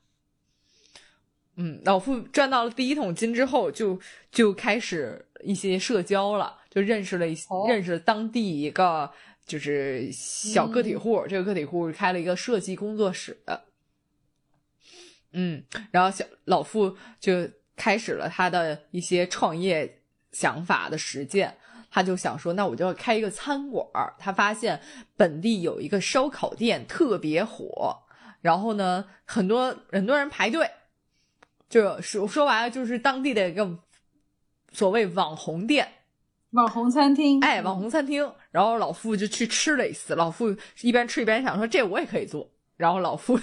[1.55, 3.99] 嗯，老傅赚到了第一桶金之后，就
[4.31, 9.09] 就开始一些社交了，就认识了一、哦认识了当地一个
[9.45, 13.37] 就是小个体户，这个个体户开了一个设计工作室。
[15.37, 21.55] 嗯，然后小老傅就开始了他的一些创业想法的实践。
[21.89, 24.13] 他就想说，那我就要开一个餐馆儿。
[24.19, 24.79] 他发现
[25.15, 27.97] 本地有一个烧烤店特别火，
[28.41, 30.69] 然后呢，很多很多人排队，
[31.69, 33.79] 就说说白了就是当地的一个
[34.73, 35.87] 所谓网红店。
[36.51, 38.31] 网红餐厅，哎，网红餐厅。
[38.51, 42.47] 然后老傅就去吃了一次，老傅一边吃一边想说，这我也可以做。
[42.75, 43.39] 然后老傅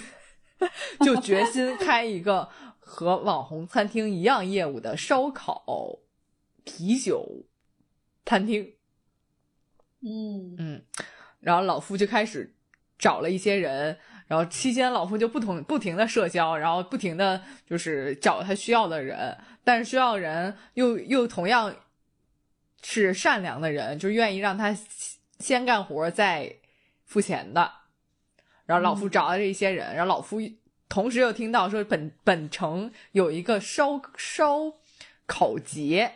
[1.01, 5.99] 就决心开一个和网红餐厅一样业务的烧烤、
[6.63, 7.45] 啤酒
[8.25, 8.73] 餐厅。
[10.01, 10.83] 嗯嗯，
[11.39, 12.53] 然后老夫就开始
[12.97, 21.75] 找了一些人，然后期间老夫就不同不停的社交，然后不停的就是找他需要的人，但是需要人又又同样
[22.83, 24.77] 是善良的人，就愿意让他
[25.39, 26.55] 先干活再
[27.03, 27.71] 付钱的。
[28.65, 29.09] 然后老傅嗯。
[29.09, 30.39] 找了这一些人，然后老夫
[30.89, 34.73] 同时又听到说本本城有一个烧烧
[35.25, 36.11] 烤节，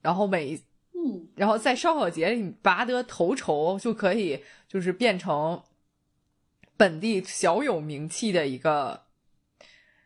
[0.00, 0.54] 然后每
[0.92, 1.28] 嗯。
[1.34, 5.62] 然后在烧烤节里拔得头筹，就可以就是变成
[6.76, 9.04] 本地小有名气的一个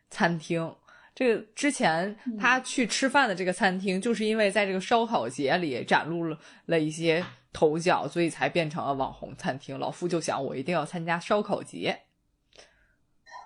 [0.09, 0.74] 餐厅。
[1.12, 7.22] 这个之前他去吃饭的这个餐厅，就是因为在这个烧烤节里展露了了一些
[7.53, 9.79] 头角，所以才变成了网红餐厅。
[9.79, 12.03] 老夫就想，我一定要参加烧烤节。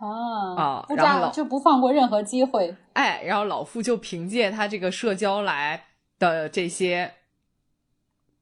[0.01, 5.85] 啊不啊然后就不放过任何机会，哎，然后老傅就凭借他这个社交来
[6.19, 7.15] 的这些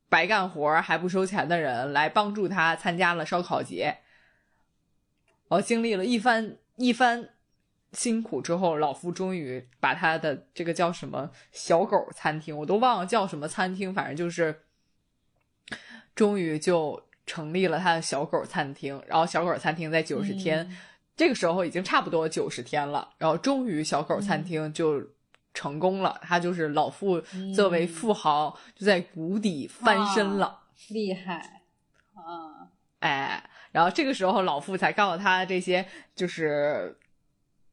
[0.09, 3.99] 白干活还不收钱的人来帮助他参加了烧烤节。
[5.49, 7.29] 然后经历了一番一番
[7.93, 14.63] 辛苦之后，老傅终于把他的这个叫什么小狗餐厅，我都忘了叫什么餐厅，反正就是
[16.15, 19.03] 终于就成立了他的小狗餐厅。
[19.07, 20.67] 然后小狗餐厅在九十天。
[20.69, 20.77] 嗯
[21.15, 25.01] 这个时候已经差不多九十天了，然后终于小狗餐厅就
[25.53, 27.21] 成功了，他就是老傅
[27.55, 31.61] 作为富豪就在谷底翻身了，厉害
[32.17, 32.67] 嗯！
[33.01, 36.99] 哎，然后这个时候老傅才告诉他这些就是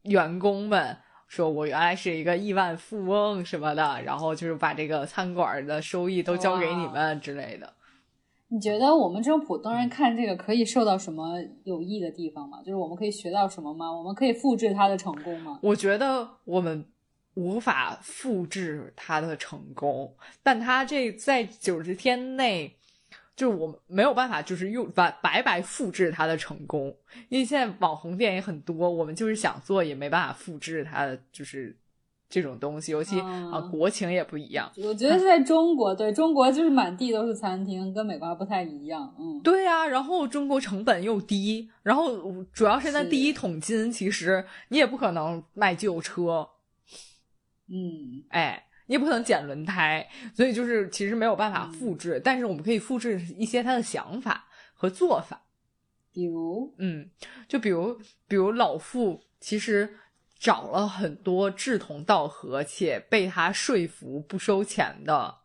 [0.02, 0.98] 员工们。
[1.26, 7.72] 说我原来是一个亿万富翁什么的，然后就是把这个餐馆的收益都交给你们之类的。
[8.52, 12.58] 你觉得我们这种普通人看这个可以受到什么有益的地方吗？
[12.58, 13.90] 就是我们可以学到什么吗？
[13.90, 15.58] 我们可以复制他的成功吗？
[15.62, 16.84] 我觉得我们
[17.34, 22.76] 无法复制他的成功，但他这在九十天内。
[23.36, 26.94] 就是我们没有办法，就是用白白白复制他的成功，
[27.30, 31.74] 因为现在网红店也很多，我们就是想做也没办法复制他的，就是
[32.30, 34.72] 这种东西，尤其啊国情也不一样。
[34.78, 39.14] 我觉得在中国，对中国就是满地都是餐厅，跟美国还不太一样。
[39.18, 46.48] 嗯，对呀，然后中国成本又低，然后主要是那第一桶金，其实你也不可能卖旧车。
[47.68, 48.66] 嗯，哎。
[48.86, 55.40] 你也不可能剪轮胎，所以就是其实没有办法复制，但是我们可以复制一些他的想法和做法，
[56.12, 57.08] 比如，嗯，
[57.46, 59.96] 就比如，比如老傅其实
[60.40, 65.36] 找了很多志同道合且被他说服不收钱的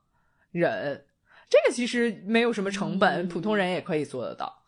[0.51, 1.05] 人，
[1.49, 4.63] 这个其实没有什么成本，普通人也可以做得到。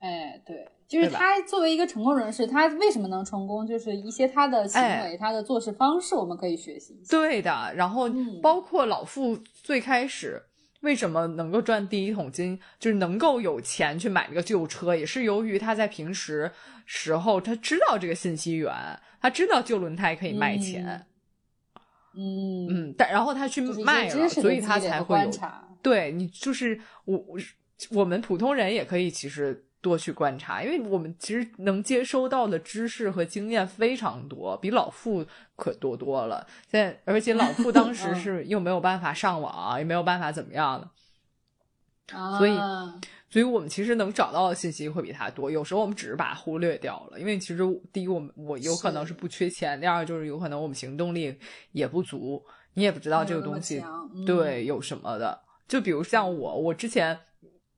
[0.00, 0.68] 哎，对。
[0.86, 3.66] 就是他作为一个成功人士，他为什么能成功？
[3.66, 7.02] 就是一些他的行为、他的做事方式，我们可以学习。
[7.08, 8.04] 对的，然后
[8.42, 10.40] 包括老傅最开始
[10.84, 16.52] 为什么能够赚第一桶金，就是能够有钱去买这个旧车，也是由于他在平时
[16.86, 18.72] 时候他知道这个信息源，
[19.20, 21.06] 他知道旧轮胎可以卖钱。
[22.14, 25.30] 嗯嗯，但然后他去卖了，所以他才会有。
[25.82, 27.38] 对你就是我，我
[27.90, 29.64] 我们普通人也可以其实。
[29.84, 35.22] 多去观察，因为我们其实能接收到的知识和经验非常多，比老傅
[35.56, 36.46] 可多多了。
[36.72, 40.88] 现在，而且老傅当时是又没有办法上网，也没有办法怎么样的，
[42.38, 42.56] 所以，
[43.28, 45.50] 所以我们其实能找到的信息会比他多。
[45.50, 47.58] 有时候我们只是把它忽略掉了，因为其实
[47.92, 51.38] 第一，我们我有可能是不缺钱；第二，就是有可能我们行动力
[51.72, 52.42] 也不足，
[52.72, 53.84] 你也不知道这个东西
[54.24, 55.38] 对有什么的。
[55.68, 57.18] 就比如像我，我之前。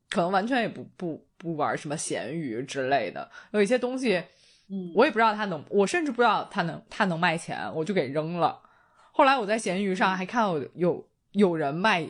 [0.08, 4.22] 可能完全也不不不玩什么闲鱼之类的，有一些东西，
[4.68, 8.60] 嗯，我也不知道它能，我甚至不知道它能它能卖钱，我就给扔了。
[9.12, 12.06] 后来我在闲鱼上还看到有有人卖，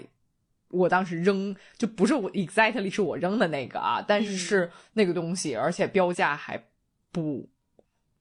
[0.68, 6.64] 我当时扔就不是我 exactly 是我扔的那个啊，但是是那个东西，而且标价还
[7.12, 7.48] 不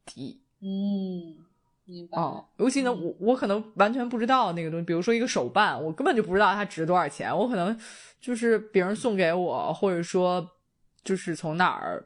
[0.05, 0.41] 低。
[0.61, 1.44] 嗯，
[1.85, 2.17] 明白。
[2.17, 7.77] 哦，尤其呢，我我可能完全不知道那个东西，比如说一个手办，我根本就不知道它值多少钱，我可能。
[8.21, 10.49] 就是别人送给我，或者说，
[11.03, 12.03] 就是从哪儿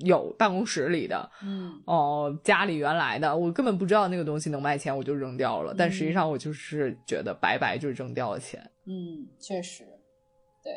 [0.00, 5.74] 有办公室里的，嗯，哦，家里原来的，我根本不知道那个东西能卖钱，我就扔掉了。
[5.74, 8.70] 但实际上，我就是觉得白白就扔掉了钱。
[8.84, 9.84] 嗯，确实，
[10.62, 10.72] 对，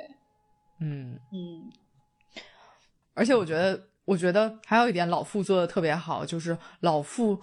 [0.79, 1.69] 嗯嗯。
[3.13, 7.37] 而且我觉得，我觉得还有一点，老傅做的特别好，就是老傅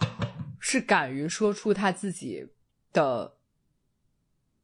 [0.68, 2.48] 是敢于说出他自己
[2.92, 3.36] 的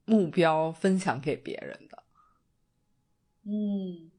[0.04, 2.02] 目标，分享给别人的。
[3.44, 4.10] 嗯，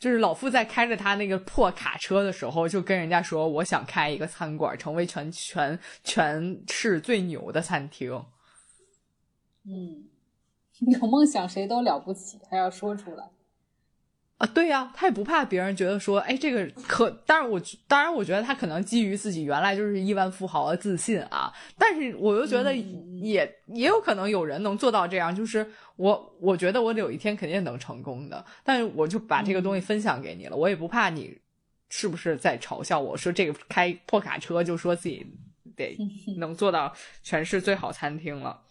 [0.00, 8.26] 就是老傅在开着他那个破卡车的时候，就跟人家说：“我想开一个餐馆，成为全全全市最牛的餐厅。”
[9.62, 10.08] 嗯，
[11.00, 13.30] 有梦想谁都了不起，还要说出来。
[14.40, 31.38] 啊，对呀，他也不怕别人觉得说，哎，这个可，但是我当然我觉得他可能基于自己原来就是亿万富豪的自信啊，但是我又觉得也也有可能有人能做到这样，就是我我觉得我有一天肯定能成功的，但是我就把这个东西分享给你了，我也不怕你
[31.90, 35.26] 是不是在嘲笑我说这个开破卡车就说自己
[35.76, 35.94] 得
[36.38, 36.90] 能做到
[37.22, 38.62] 全市最好餐厅了，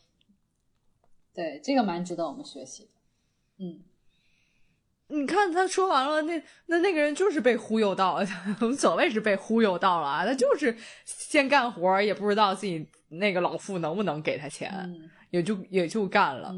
[1.31, 2.89] 对，这个蛮值得我们学习的，
[3.59, 3.81] 嗯。
[5.11, 8.23] 你看他说完了，那那那个人就是被忽悠到，
[8.61, 14.71] 无所谓是被忽悠到了啊，他就是先干活，也不知道自己那个老父能不能给他钱，
[15.31, 16.53] 也就也就干了。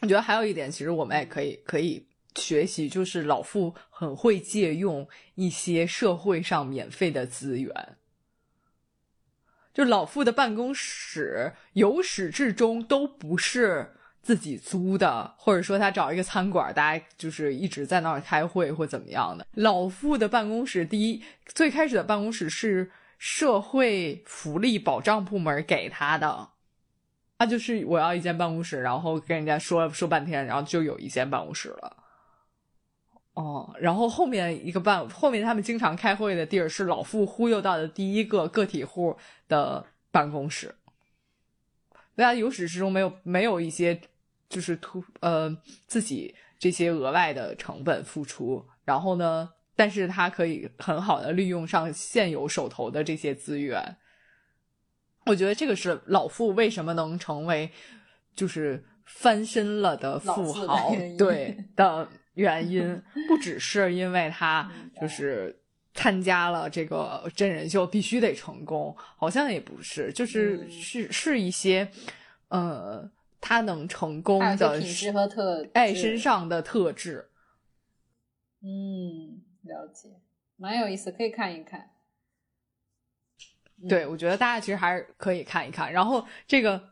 [0.00, 7.96] 我觉得还有一点，其实我们也可以可以学习，就是老傅很会借用一些社会上免费的资源，
[9.72, 13.94] 就老傅的办公室由始至终都不是。
[14.22, 19.46] 自己租的，或者说他找一个餐馆，大家就是一直在那儿开会或怎么样的。
[19.52, 26.50] 老傅的办公室，第一最开始的办公室是社会福利保障部门给他的，
[27.38, 31.96] 他就是我要一间办公室，然后跟人家说说半天，然后就有一间办公室了。
[33.34, 39.16] 哦，然后后面一个办，后面他们经常开会的地儿是老傅忽悠到的第一个个体户
[39.46, 40.74] 的办公室。
[42.18, 44.00] 大家由始至终没有没有一些。
[44.50, 45.54] 就是突呃
[45.86, 53.98] 自己这些额外的成本付出，然后呢，但是他可以很好的利用上现有手头的这些资源。
[55.26, 57.70] 我觉得这个是老傅为什么能成为
[58.34, 65.60] 就是翻身了的富豪，对 的原因，不只是因为他就是
[65.98, 71.90] 参加了这个真人秀必须得成功，好像也不是，就是是是一些
[72.50, 77.28] 呃他能成功的品质和特哎身上的特质。
[78.62, 80.08] 嗯，了解，
[80.54, 81.90] 蛮有意思，可以看一看。
[83.88, 85.92] 对，我觉得大家其实还是可以看一看。
[85.92, 86.90] 然后这个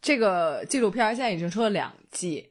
[0.00, 2.50] 这个纪录片现在已经出了两季，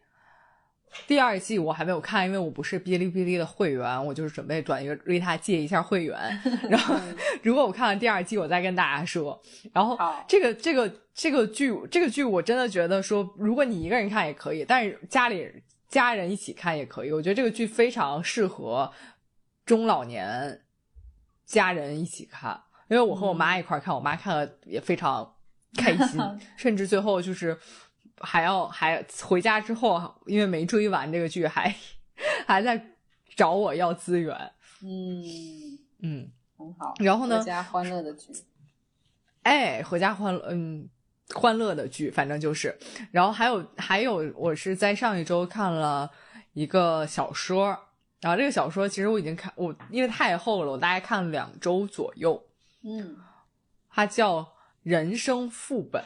[1.06, 6.18] 第二季我还没有看，因为我不是哔哩哔哩的会员，我就是准备转一个瑞塔借一下会员。
[6.70, 6.96] 然后
[7.44, 9.40] 如果我看完第二季，我再跟大家说。
[9.74, 15.48] 然后这个这个这个剧这个剧我真的觉得说，如果你一个人看也可以，但是家里
[15.88, 17.12] 家人一起看也可以。
[17.12, 18.92] 我觉得这个剧非常适合
[19.66, 20.62] 中老年
[21.46, 22.64] 家人一起看。
[22.90, 25.36] 因为我和我妈一块看，我妈看了也非常
[25.76, 26.22] 开心，
[26.56, 27.58] 甚至最后就是
[28.20, 31.74] 还要还回家之后，因为没追完这个剧，还
[32.46, 32.84] 还在
[33.36, 34.36] 找我要资源。
[34.82, 35.24] 嗯
[36.02, 36.94] 嗯，很好。
[37.00, 37.40] 然后呢？
[37.40, 38.32] 阖家欢乐的剧。
[39.44, 40.88] 哎，回家欢乐，嗯，
[41.34, 42.78] 欢乐的剧，反正就是。
[43.12, 46.12] 然后还有还有，我是在上一周看了
[46.54, 47.68] 一个小说，
[48.22, 52.44] 然后这个小说其实我已经看，我因为太厚了，我大概看了两周左右。
[52.84, 53.18] 嗯，
[53.90, 54.40] 它叫
[54.84, 56.04] 《人生副本》，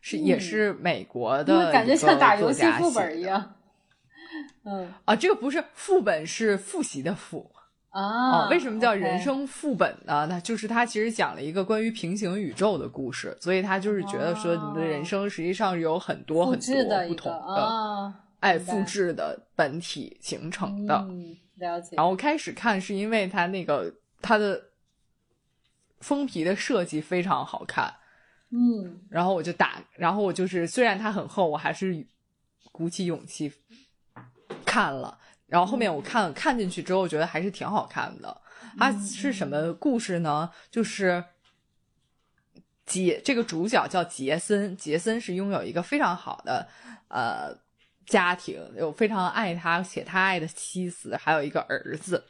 [0.00, 3.54] 是也是美国的，感觉像打游戏副本一样。
[4.64, 7.50] 嗯啊，这个不是副本，是复习的复
[7.90, 8.48] 啊。
[8.48, 10.26] 为什么叫人生副本呢？
[10.28, 21.06] 那就是他其实讲了一个关于平行宇宙的故事，所以他就是觉得说你的人生实际上有很多很多不同的哎复制的本体形成的。
[21.56, 21.96] 了解。
[21.96, 23.92] 然后开始看是因为他那个
[24.22, 24.60] 他的。
[26.00, 27.92] 封皮的设计非常好看，
[28.52, 32.04] 嗯，然后我就打，然后我就是虽然它很厚，我还是
[32.72, 33.52] 鼓起勇气
[34.64, 35.16] 看了。
[35.46, 38.40] 然后后面我看看进去之后，我觉得还是挺好看的。
[38.76, 40.50] 它是什么故事呢？
[40.68, 41.24] 就是
[42.84, 46.68] 杰这个主角叫杰森，杰森是拥有一个非常好的
[47.06, 47.56] 呃
[48.04, 52.24] 家庭，有非常爱他且他爱的妻子，还有一个儿子。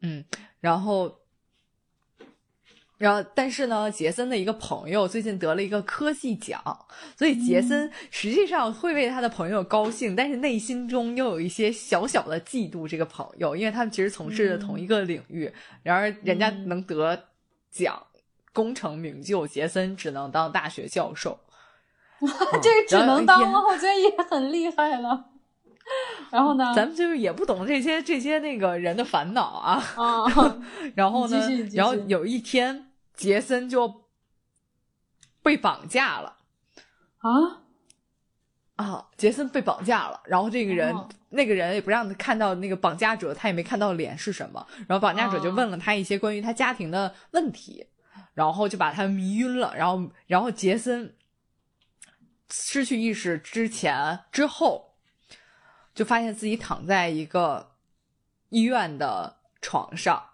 [0.00, 0.24] 嗯，
[0.60, 1.20] 然后。
[3.04, 6.58] 然后，但是呢，杰森的一个朋友最近得了一个科技奖，
[7.18, 15.52] 所以杰森实际上会为他的朋友高兴，但是内心中又有一些小小的嫉妒这个朋友，因为他们其实从事的同一个领域，
[15.82, 17.24] 然而人家能得
[17.70, 18.02] 奖，
[18.54, 21.38] 功成名就，杰森只能当大学教授。
[22.62, 23.60] 这个只能当吗？
[23.68, 25.26] 我觉得也很厉害了。
[26.30, 26.72] 然后呢？
[26.74, 29.84] 咱们就是也不懂这些这些那个人的烦恼啊。
[29.94, 30.56] 啊。
[30.96, 31.38] 然后呢？
[31.74, 32.86] 然后有一天。
[33.16, 34.08] 杰森就
[35.42, 36.38] 被绑架了
[37.18, 37.62] 啊
[38.76, 39.08] 啊！
[39.16, 40.92] 杰森被绑架了，然后这个人
[41.28, 44.66] 那个人也不让他看到那个绑架者，他也没看到脸是什么。
[44.88, 47.86] 然后绑架者就问了他一些关于他家庭的问题，
[48.34, 49.72] 然后就把他迷晕了。
[49.76, 51.14] 然后，然后杰森
[52.50, 54.96] 失去意识之前之后，
[55.94, 57.76] 就发现自己躺在一个
[58.48, 60.30] 医院的床上，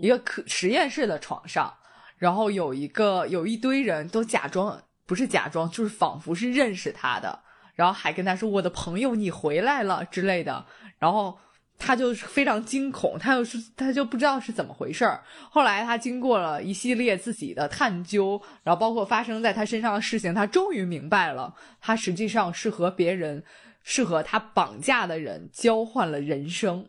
[0.00, 1.76] 一个可实验室的床上。
[2.22, 7.40] 然后有一个有一堆人都假装不是假装，就是仿佛是认识他的，
[7.74, 10.64] 然后还跟他说：“我的朋友，你回来了”之类的。
[11.00, 11.36] 然后
[11.76, 15.20] 他就非常惊恐，他又是他就不知道是怎么回事儿。
[15.50, 23.42] 后来他经过了一系列自己的探究，然后包括发生在他身上的事情，他终于明白了，他实际上是和别人，
[23.82, 26.86] 是和他绑架的人交换了人生，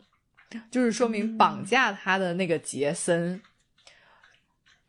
[0.70, 3.42] 就是说明绑架他的那个杰森。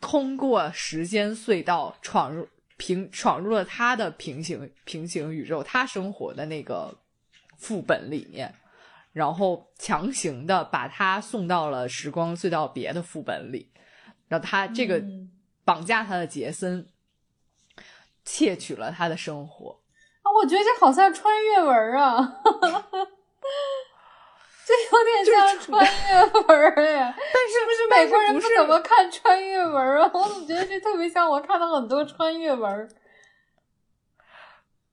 [0.08, 2.48] 通过时间隧道闯入
[2.78, 6.96] 平闯入了他的平行平行宇宙，他生活的那个
[7.58, 8.54] 副本里面，
[9.14, 13.68] 然后强行的把他送到了时光隧道别的副本里，
[14.28, 15.04] 然后他这个
[15.64, 16.88] 绑架他的杰森
[18.24, 19.82] 窃取了他的生活
[20.22, 22.42] 啊，我觉得这好像穿越文啊。
[24.66, 30.10] 这有点像穿越文哎，但是不是美国人不怎么看穿越文啊？
[30.12, 32.90] 我怎么觉得这特别像我看到很多穿越文？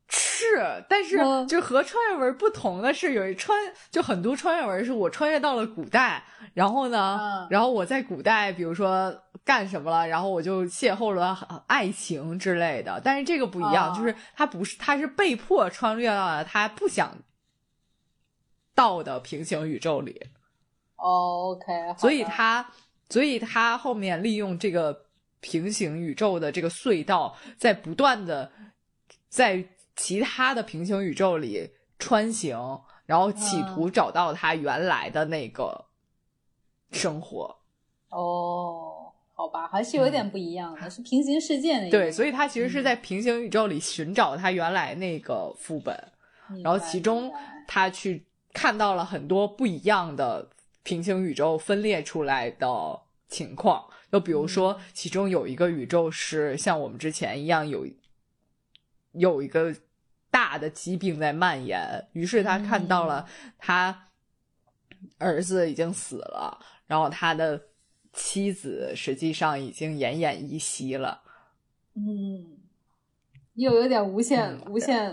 [0.09, 1.17] 是，但是
[1.47, 3.59] 就和穿越文不同的是，有一穿
[3.91, 13.01] 就很多穿越文是我穿越到了古代，然后呢，然后我在古代，比如说干什么了，然后我就邂逅了爱情之类的。
[13.03, 17.11] 但是这个不一样，就是他不是，他是被迫穿越到了他不想。
[18.83, 20.21] 到的平行宇宙里
[20.97, 22.69] ，OK，所以他，
[23.09, 25.05] 所以他后面利用这个
[25.39, 28.51] 平行宇宙的这个隧道，在不断的
[29.29, 29.65] 在
[29.95, 35.85] 其他的平行宇宙里穿行，然后企图找到他原来的那个
[36.91, 37.57] 生活。
[38.09, 41.89] 哦，好吧，还是有点不一样的，是平行世界的。
[41.89, 45.97] 对，所以他其实是在平行宇宙里寻找他原来那个副本，
[46.65, 47.33] 然后其中
[47.69, 50.51] 他去看到了很多不一样的。
[50.85, 57.87] 平行宇宙分裂出来的情况，就比如说，其中有一个宇宙是像我们之前一样有
[59.13, 59.73] 有一个
[60.29, 63.29] 大的疾病在蔓延，于是他看到了
[63.59, 64.09] 他
[65.19, 67.63] 儿子已经死了，然后他的
[68.13, 71.23] 妻子实际上已经奄奄一息了。
[71.95, 72.59] 嗯。
[73.55, 75.13] 又有点无限、无限、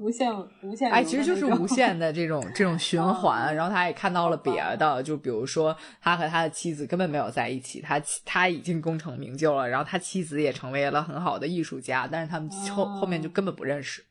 [0.00, 0.32] 无限、
[0.62, 0.90] 无限。
[0.90, 3.54] 哎，其实就是无限的这种这种循环。
[3.54, 14.04] 然后他也看到了别的，就比如说他和他的妻子根本没有在一起，他他已经功成名就了，然后他妻子也成为了很好的艺术家，但是他们后后面就根本不认识。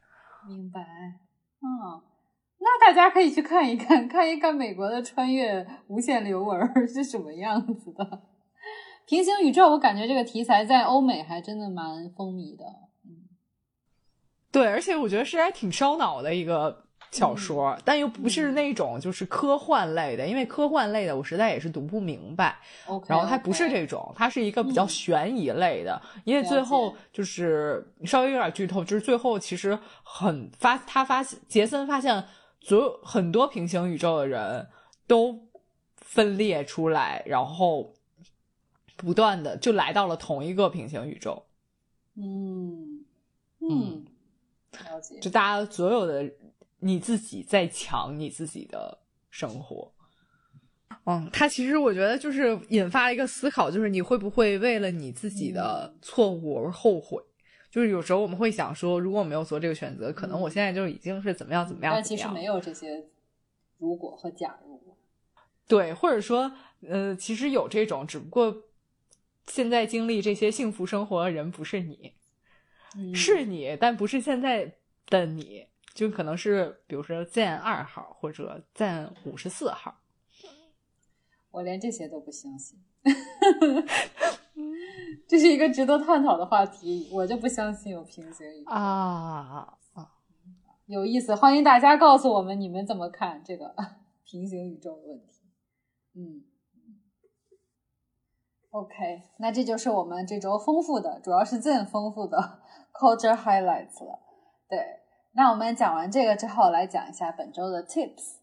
[0.47, 0.79] 明白。
[0.79, 2.01] 嗯，
[2.59, 8.21] 那大家可以去看一看，看一看美国的穿越无限流文是什么样子的。
[9.05, 12.63] 平行宇宙，我感觉这个题材在欧美还真的蛮风靡的。
[14.55, 22.57] 对，而且我觉得是还挺烧脑的一个小说，但又不是那种就是科幻类的，因为科幻类的我实在也是读不明白。
[23.05, 32.23] 然后它不是这种，它是一个比较悬疑类的，因为最后就是稍微有点剧透，就是最后其实很发，他发现杰森发现
[32.61, 34.65] 所有很多平行宇宙的人
[35.05, 35.37] 都
[35.97, 37.93] 分裂出来，然后
[38.95, 41.45] 不断的就来到了同一个平行宇宙。
[42.15, 43.03] 嗯
[43.59, 44.05] 嗯。
[45.21, 46.29] 就大家所有的
[46.79, 48.97] 你自己在抢你自己的
[49.29, 49.91] 生活，
[51.05, 57.21] 嗯，他其实我觉得就是引发了一个思考，就是你会不会为了你自己的错误而后悔？
[57.69, 61.93] 就是有时候我们会想说，如果我没有做这个选择，可能我现在就已经是怎么样怎么样。
[61.93, 63.05] 但其实没有这些
[63.77, 64.81] 如果和假如。
[65.67, 66.51] 对，或者说，
[66.87, 68.55] 呃，其实有这种，只不过
[69.47, 72.13] 现在经历这些幸福生活的人不是你。
[73.13, 74.71] 是你，但不是现在
[75.07, 79.99] 的你，就可能是比如说赞二号或者赞五十四号。
[81.51, 82.77] 我连这些都不相信，
[85.27, 87.07] 这是一个值得探讨的话题。
[87.11, 90.11] 我就不相信有平行宇宙啊啊，
[90.87, 93.73] 有意思，欢迎大家告诉我们你们怎么看这个
[94.25, 95.39] 平行宇宙的问题。
[96.15, 96.43] 嗯。
[98.75, 102.59] OK，那这就是我们这周丰富的，主要是最丰富的
[102.91, 104.19] culture highlights 了。
[104.69, 104.77] 对，
[105.31, 108.33] 那我们讲完这个之后，来讲一下本周的 tips。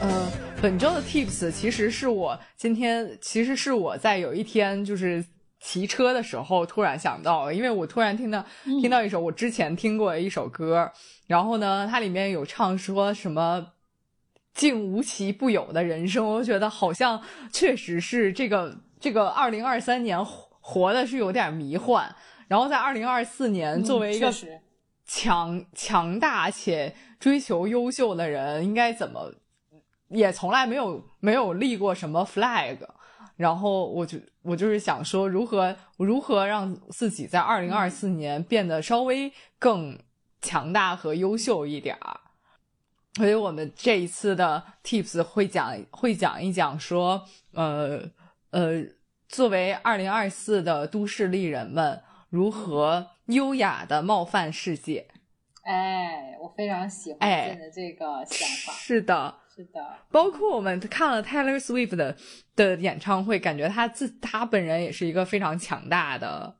[0.00, 5.22] 呃，本周的 tips 其实是我今天，其实是我在有一天就是。
[5.60, 10.90] 骑车的时候突然想到，因为我突然听到听到一首我之前听过的一首歌，
[11.26, 13.72] 然后呢，它里面有唱说什么
[14.54, 22.16] “竟无奇不有的人生”，我觉得好像确实是这个这个二零二三年活的是有点迷幻。
[22.48, 24.32] 然后在二零二四年，作为一个
[25.04, 29.30] 强强大且追求优秀的人，应该怎么
[30.08, 32.78] 也从来没有没有立过什么 flag。
[33.40, 39.98] 然后我就我就是想说，如何如何让自己在二零二四年变得稍微更
[40.42, 42.20] 强大和优秀一点儿。
[43.14, 47.24] 所以我们这一次的 tips 会讲会讲一讲说，
[47.54, 48.02] 呃
[48.50, 48.84] 呃，
[49.26, 55.08] 作为二零二四的都市丽人们，如何优雅的冒犯世界。
[55.62, 58.72] 哎，我非常喜欢你的这个想法。
[58.74, 59.39] 是的。
[59.52, 59.80] 是的，
[60.10, 62.16] 包括我们看了 Taylor Swift 的
[62.54, 66.54] 的演唱会，感觉他自他本人也是一个非常强大的，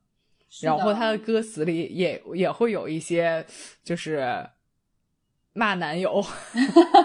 [0.61, 3.45] 然后他的歌词里也也会有一些
[3.83, 4.45] 就是
[5.53, 6.21] 骂男友，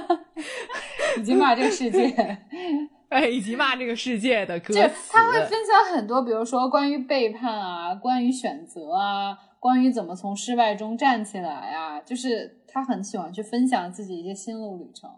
[1.18, 2.38] 以及骂这个世界，
[3.08, 5.12] 哎，以及骂这个世界的歌词。
[5.12, 15.08] 他会分享很多，比如说关于背叛啊，关于选择啊，关于怎么从失败中站起来啊，就是他很喜欢去分享自己一些心路旅程。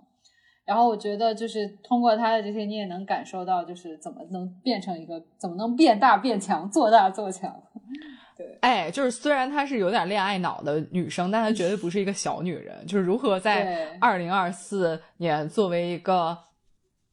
[0.68, 7.50] 然后我觉得，就是通过他的这些，你也能感受到，就是怎么能变成一个，怎么能变大变强，做大做强。
[8.36, 12.84] 对，哎，就是虽然她是有点恋爱脑的女生，但她绝对不是一个小女人。
[12.86, 16.36] 就是如何在二零二四年作为一个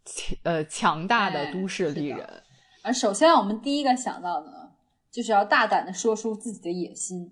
[0.04, 2.28] 强呃强大的都市丽人。
[2.84, 4.70] 而首先我们第一个想到的呢，
[5.10, 7.32] 就是要大胆的说出自己的野心，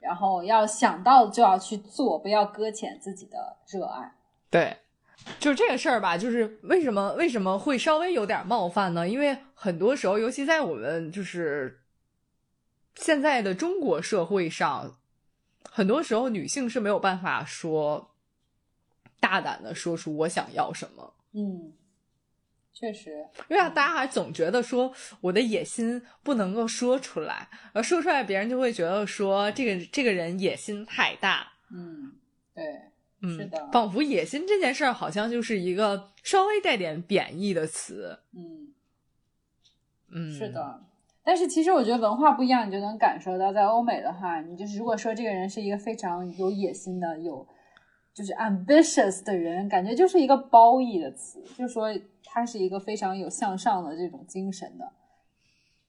[0.00, 4.10] 然后要想到就要去做，不要搁浅自己的热爱。
[4.50, 4.76] 对，
[5.38, 9.08] 就是这个事儿吧，就是为什么为什么会稍微有点冒犯呢？
[9.08, 11.80] 因为很多时候，尤其在我们就是
[12.96, 14.98] 现在的中国社会上，
[15.70, 18.14] 很多时候女性是没有办法说
[19.20, 21.14] 大胆的说出我想要什么。
[21.32, 21.72] 嗯，
[22.72, 31.52] 确实，因为大家还总觉得说我的野心不能够说出来，而说出来别人就会觉得说这个这个人野心太大。
[31.70, 32.12] 嗯，
[32.54, 32.62] 对，
[33.24, 38.18] 嗯，是的仿佛野心这件事儿好像就是一个稍微带点贬义的词。
[38.32, 38.74] 嗯，
[40.12, 40.48] 嗯，是。
[40.50, 40.80] 的。
[41.26, 47.48] 但是其实我觉得文化不一样，你就能感受到，在欧美的话，你就是如果说这个人是一个非常有野心的、有
[48.12, 51.88] 就是 ambitious 的人，感觉就是一个褒义的词，就说
[52.24, 54.92] 他是一个非常有向上的这种精神的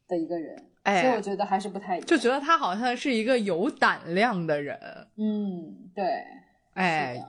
[0.08, 0.56] 的一个人。
[0.84, 2.08] 哎所以我觉得还是不太一样。
[2.08, 4.80] 就觉得他好像是一个有胆量的人，
[5.18, 6.45] 嗯，对，是
[6.76, 7.22] 哎，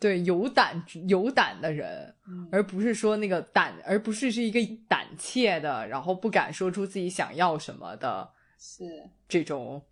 [0.00, 9.08] 对，有胆有胆的人，嗯而不是说那个胆，而不是是一个胆怯的，然后不敢说出自己想要什么的是。
[9.28, 9.82] 这种，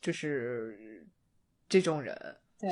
[0.00, 1.06] 就是
[1.68, 2.16] 这种人。
[2.58, 2.70] 对，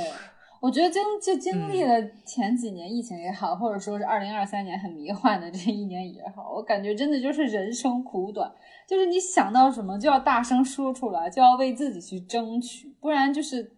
[0.60, 8.50] 我觉得经就经历了前几年疫情也好，或者说是二零二三年很迷幻的这一年也好，我感觉真的就是人生苦短，
[8.86, 13.76] 就是你想到什么就要大声说出来，就要为自己去争取，不然就是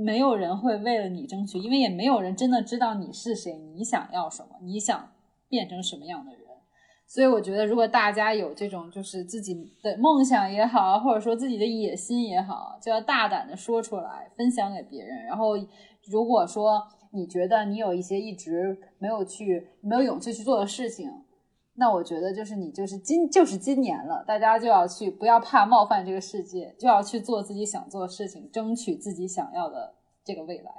[0.00, 5.10] 没有人会为了你争取，因为也没有人真的知道你是谁，你想要什么，你想
[5.48, 6.42] 变成什么样的人。
[7.04, 15.24] 所以我觉得，如果大家有这种就是自己的梦想也好，或者说自己的野心也好，就要大胆的说出来，分享给别人。
[15.24, 15.54] 然后，
[16.10, 21.10] 如果说你觉得你有一些一直没有去、没有勇气去做的事情，
[21.80, 30.72] 那我觉得就是你就是今就是今年了，大家就要去，不要怕冒犯这个世界，就要去做自己想做的事情，争取自己想要的这个未来。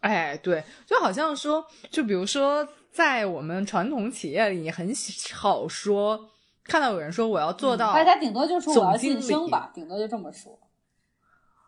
[0.00, 4.92] 哎，对，就好像说，就比如说，在我们传统企业里，很
[5.32, 6.28] 好说
[6.62, 10.56] 看到有人说我要做到，大家顶多就说我要晋升吧，顶多就这么说，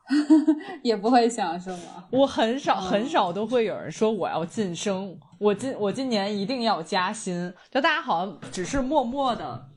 [0.82, 2.05] 也不会想是吗？
[2.11, 9.68] 我很少嗯很少都会有人说我要晋升，我今我今年一定要加薪，就大家好像只是默默的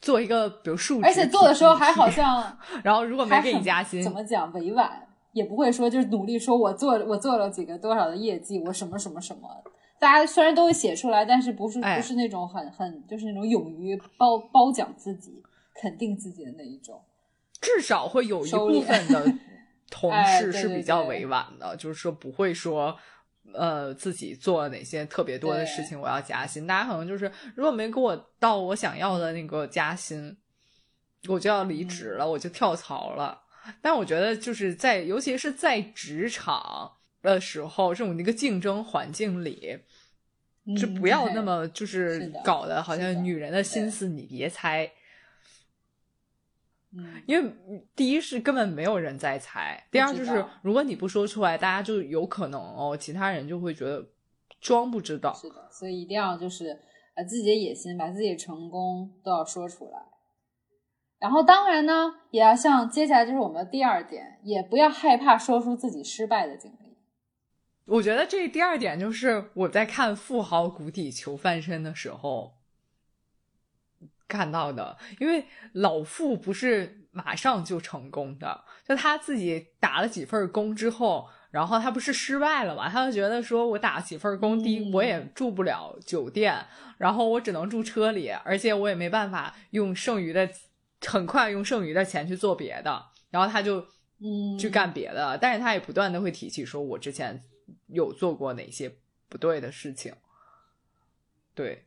[0.00, 4.90] 做一个，比如数值，而且做的时候还好，像然后如果没给你加薪怎，么讲委婉，
[5.32, 9.48] 也不会说就是努力说我做我做了几个多少的业绩，我什么什么什么。
[9.98, 15.42] 大家虽然都会写出来，但是不是哎不是那种很很就是那种勇于褒褒奖自己、
[15.82, 17.00] 肯定自己的那一种。
[17.60, 19.32] 至少会有一部分的
[19.90, 22.98] 同哎事是比较委婉的，就是说不会说。
[23.54, 26.66] 呃，自己做了哪些特别多的事情，我要加薪。
[26.66, 30.36] 大家可能就是，如果没给我到我想要的那个加薪，
[31.26, 33.40] 我就要离职嗯了，我就跳槽了。
[33.80, 36.92] 但我觉得就是在，尤其是在职场
[37.22, 39.78] 的时候，这种一个竞争环境里，
[40.78, 44.92] 就嗯不要那么就是搞得好像女人的心思你别猜。
[46.98, 47.52] 嗯，因为
[47.94, 54.04] 第一是根本没有人在猜，第二就是如果你不说出来，大家就有可能哦，其他人就会觉得
[54.60, 55.32] 装不知道。
[55.34, 56.78] 是的，所以一定要就是
[57.14, 60.02] 呃自己的野心，把自己的成功都要说出来。
[61.20, 66.96] 然后当然呢，也要像接下来就是我们的第二点，也不要害怕说出自己失败的经历。
[67.86, 72.57] 我觉得这第二点就是我在看《富豪谷底求翻身》的时候
[74.28, 86.54] 看到的，因为老傅不是马上就成功的，就他自己打了几份工之后，然后他不是失败了嘛，他就觉得说我打几份工，第一嗯我也住不了酒店，
[86.98, 90.48] 然后我只能住车里，而且我也没办法用剩余的
[91.06, 93.84] 很快用剩余的钱去做别的，然后他就
[94.20, 97.42] 嗯，去干别的，但是他也不断的会提起说，我之前
[97.86, 98.92] 有做过哪些
[99.28, 100.12] 不对的事情。
[101.54, 101.86] 对，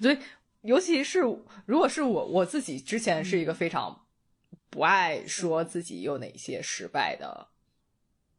[0.00, 0.18] 所以
[0.66, 1.20] 尤其是
[1.64, 4.06] 如果是我我自己之前是一个非常
[4.68, 7.48] 不爱说自己有哪些失败的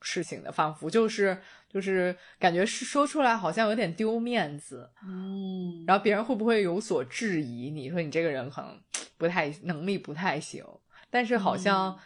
[0.02, 7.72] 事情的，仿佛就是就是感觉是说出来好像有点丢面子，嗯，然后别人会不会有所质疑？
[7.72, 8.80] 你说你这个人可能
[9.18, 10.64] 不太能力不太行，
[11.10, 11.98] 但是好像，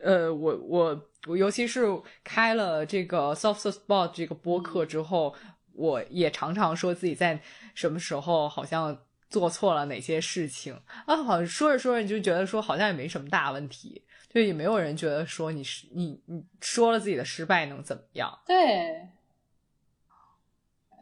[0.00, 1.84] 呃，我我我，尤其是
[2.22, 5.34] 开了这个 Soft Spot 这个播客之后，
[5.72, 7.42] 我也常常说自己在
[7.74, 9.03] 什么时候好像
[9.34, 10.72] 做错了哪些事情
[11.06, 14.00] 啊，好像说着说着你就觉得说好像也没什么大问题，
[14.32, 18.38] 就也没有人觉得说你是你你说了自己的失败能怎么样？
[18.46, 19.08] 对，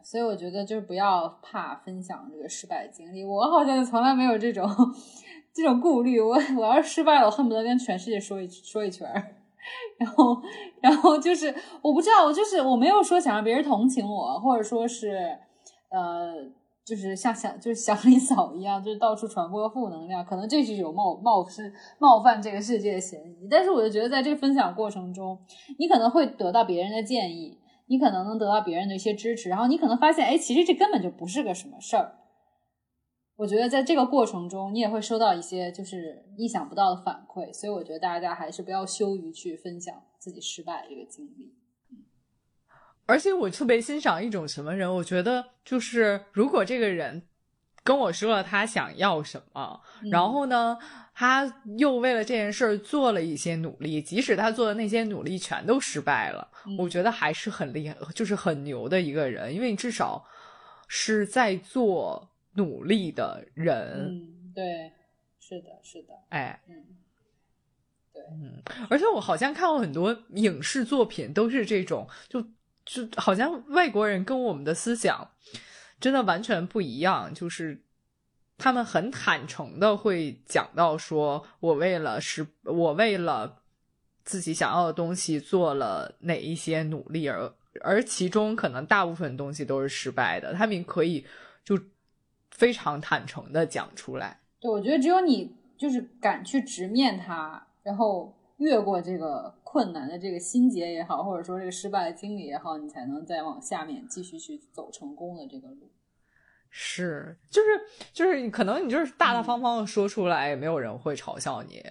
[0.03, 3.23] 所以我觉得就是不要怕分享这个失败经历。
[3.23, 4.67] 我好像从来没有这种
[5.53, 6.19] 这种顾虑。
[6.19, 9.35] 我我要是失败了，我恨不得跟全世界说一说一圈儿。
[9.97, 10.41] 然后，
[10.81, 15.37] 然后就是我不知道，我就是我没有说想让别人同情我，或者说是
[15.89, 16.33] 呃，
[16.85, 20.25] 就是像想就是祥林嫂一样，就是到处传播负能量。
[20.25, 23.47] 可能这是有冒冒失冒犯这个世界的嫌疑。
[23.49, 25.39] 但是我就觉得，在这个分享过程中，
[25.79, 27.59] 你可能会得到别人的建议。
[27.87, 32.15] 你可能能得到别人的一些支持，然后你可能发现，哎，其实这根本就不是个什么事儿。
[33.35, 41.53] 我觉得在这个过程中，你也会收到一些就是意想不到的反馈，所以我觉得大家还是不要羞于去分享自己失败这个经历。
[43.13, 47.21] 而且我特别欣赏一种什么人，我觉得就是如果这个人
[47.83, 50.79] 跟我说了他想要什么，然后呢。
[51.15, 60.25] 他又为了这件事儿做了一些努力，即使他做的那些努力全都失败了，我觉得还是很厉害，就是很牛的一个人，因为你至少
[60.87, 64.07] 是在做努力的人。
[64.09, 64.91] 嗯，对，
[65.39, 66.83] 是的，是的，哎，嗯，
[68.11, 72.43] 对，嗯，而且我好像看过很多影视作品，都是这种，就
[72.85, 75.31] 就好像外国人跟我们的思想
[75.99, 77.81] 真的完全不一样，就是。
[78.55, 83.61] 他们很坦诚的会讲到说，我为了是，我为了
[84.23, 90.53] 自己想要的东西做了哪一些努力，而而其中可能大部分东西都是失败的。
[90.53, 91.25] 他们可以
[91.65, 91.77] 就
[92.51, 94.39] 非常坦诚的讲出来。
[94.61, 105.91] 对，我觉得只有你就是敢去直面它，然后越过这个困难的这个心结也好，或者说这个失败的经历也好，你才能再往下面继续去走成功的这个路。
[106.69, 107.67] 是，就是
[108.13, 111.83] 就是可能你就是大大方方的说出来，也没有人会嘲笑你。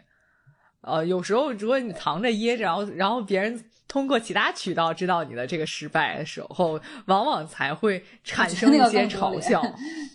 [0.83, 9.62] 呃，有时候如果你藏着掖着，然后然后别人通过其他渠道知道你的这个失败的时候，往往才会产生一些嘲笑，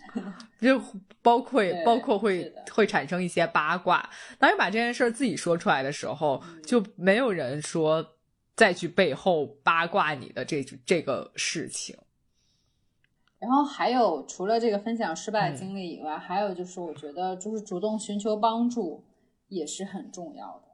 [0.60, 0.80] 就
[1.22, 4.08] 包括包括会会产生一些八卦。
[4.38, 8.14] 当你把这件事自己说出来的时候，就没有人说
[8.54, 11.96] 再去背后八卦你的这这个事情。
[13.38, 19.04] 然后还有，除了这个分享失败经历以外，还有就是，我觉得就是主动寻求帮助
[19.48, 20.68] 也是很重要的。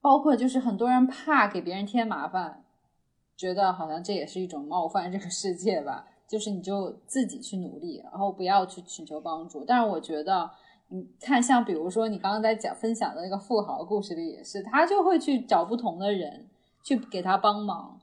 [0.00, 2.64] 包括就是很多人怕给别人添麻烦，
[3.36, 6.08] 觉得好像这也是一种冒犯这个世界吧。
[6.28, 9.64] 就是你就自己去努力，然后不要去寻求帮助。
[9.64, 10.50] 但是我觉得，
[10.88, 16.46] 你看像比如说你刚刚在讲分享的那个富豪故事里也是，他就会去找不同的人
[16.82, 17.98] 去给他帮忙。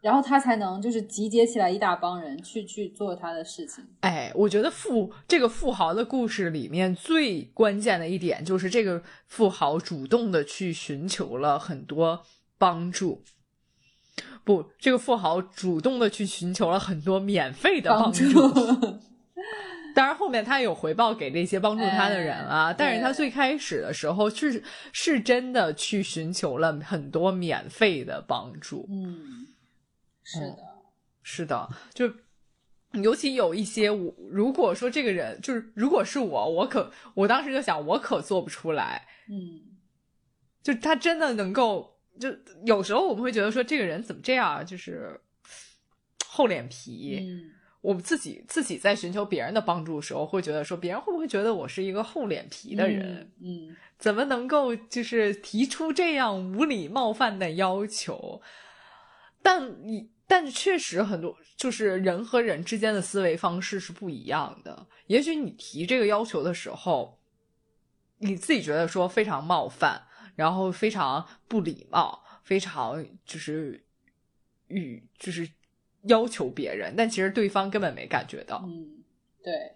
[0.00, 3.84] 然后他才能就是集结起来一大帮人去去做他的事情。
[4.00, 12.22] 哎，我觉得富这个富豪的故事里面最关键的一点就是这个富豪主动的去寻求了很多
[12.56, 13.24] 帮助。
[14.44, 18.22] 不，这个富豪主动的去寻求了很多免费的帮助。
[19.94, 28.86] 当然后面他有回报给那些帮助他的人啊，但是他最开始的时候是是真的去寻求了很多免费的帮助。
[28.88, 29.47] 嗯。
[30.30, 30.56] 是的，
[31.22, 32.12] 是的，就
[33.02, 39.06] 尤其有一些我，如果说这个人就是，如果是我，我可我当时就想，我可做不出来。
[39.30, 39.60] 嗯，
[40.62, 42.28] 就他真的能够，就
[42.66, 45.18] 有时候我们会觉得说，这个人怎么这样，就是
[46.26, 47.18] 厚脸皮。
[47.20, 47.50] 嗯，
[47.80, 53.32] 我们自己自己在寻求别人的帮助的时候，会觉得说，别人会不会觉得我是一个厚脸皮的人？
[53.40, 58.42] 嗯，怎么能够就是提出这样无理冒犯的要求？
[59.42, 60.10] 但你。
[60.30, 64.86] 但确实很多，就是人和人之间的思维方式是不一样的。
[65.06, 67.18] 也许你提这个要求的时候，
[68.18, 70.02] 你自己觉得说非常冒犯，
[70.36, 73.82] 然后非常不礼貌，非常就是
[74.66, 75.48] 与就是
[76.02, 78.62] 要求别人，但其实对方根本没感觉到。
[78.66, 79.02] 嗯，
[79.42, 79.72] 对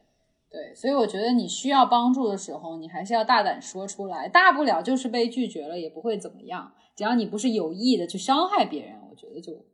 [0.51, 6.75] 对，所以我觉得你需要帮助的时候，你还是要大胆说出来，大不了就是被拒绝了，也不会怎么样。
[6.95, 9.65] 只要你不是有意的去伤害别人，我觉得就。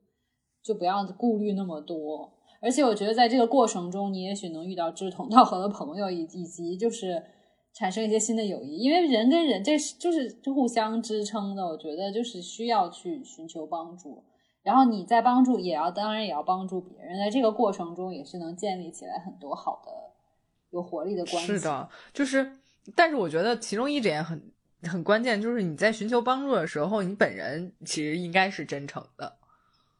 [0.68, 7.24] 就不要顾虑那么多，而且我觉得在这个过程中，你也许能遇到志同道合的朋友，以以及就是
[7.72, 8.76] 产生一些新的友谊。
[8.76, 14.22] 因为人跟人这是就是互相支撑的，我觉得就是需要去寻求帮助。
[14.62, 19.90] 然后你在帮助，也要当然也要帮助别人，在这个过程中也是能建立起来很多好的
[20.68, 21.46] 有活力的关系。
[21.54, 22.52] 是的，就是，
[22.94, 24.52] 但是我觉得其中一点很
[24.82, 29.38] 很关键，就是你在寻求帮助的时候，你本人其实应该是真诚的。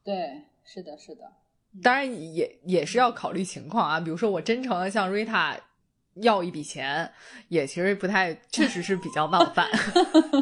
[0.05, 0.43] 对。
[0.71, 1.23] 是的，是的，
[1.83, 3.99] 当然也也是要考虑情况啊。
[3.99, 5.57] 比如说，我真诚的向瑞塔
[6.17, 7.11] 要一笔钱，
[7.49, 9.67] 也其实不太，确实是比较冒犯，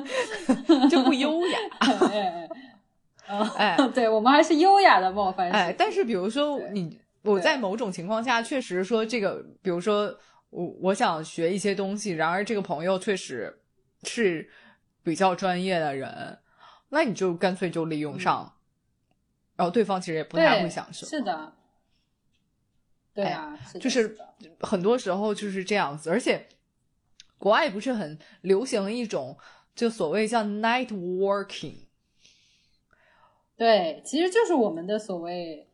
[0.90, 1.58] 就不优雅。
[3.56, 5.56] 哎， 对我们还是优雅的冒犯式。
[5.56, 10.12] 哎，但是比如说你，我在某种情况下确实说这个，比如说
[10.50, 13.60] 我我想学一些东西，然而这个朋友确实
[14.02, 14.50] 是
[15.04, 16.38] 比较专业的人，
[16.88, 18.52] 那你就干脆就利用上，
[19.56, 21.06] 然后对方其实也不太会享受。
[21.06, 21.52] 是的，
[23.12, 24.16] 对啊，就是
[24.60, 26.46] 很多时候就是这样子，而且
[27.38, 29.36] 国外不是很流行一种
[29.74, 31.86] 就所谓叫 night working。
[33.56, 35.66] 对，其实就是我们的所谓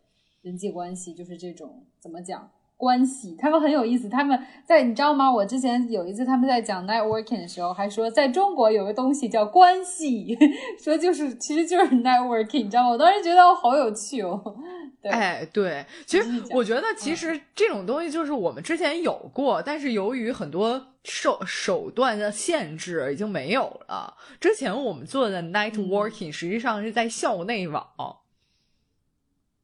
[0.43, 2.49] 人际关系，就是这种怎么讲
[2.83, 3.37] 关系？
[3.39, 5.33] 他们很有意思，他们在你知道吗？
[5.33, 10.37] 我之前有一次他们在讲 networking 的时候，还说在中国有个东西叫关系，
[10.83, 12.89] 说就是其实就是 networking，你知道吗？
[12.89, 14.57] 我当时觉得好有趣哦。
[15.05, 24.17] 哎，对，其实我觉得，其实这种东西就是我们之前有过，但是由于很多手手段的限制，已经没有了。
[24.41, 27.85] 之前我们做的 night working 实际上是在校内网，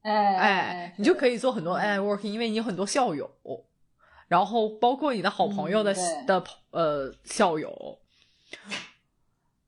[0.02, 3.30] 哎哎，你就可以做很多 night working，因为你有很多校友，
[4.28, 5.94] 然后包括你的好朋友的
[6.26, 7.98] 的呃校友。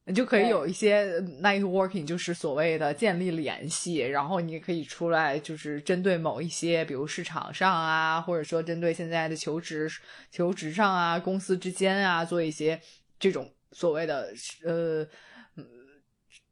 [0.07, 9.89] 你就可以有一些 night working，就是所谓的建立联系，然后你也可以出来，就是针对某一些，比如市场上啊，或者说针对现在的求职、
[10.33, 12.81] 求职上啊，公司之间啊，做一些
[13.20, 14.33] 这种所谓的
[14.64, 15.07] 呃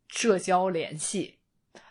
[0.06, 1.37] 社交联系。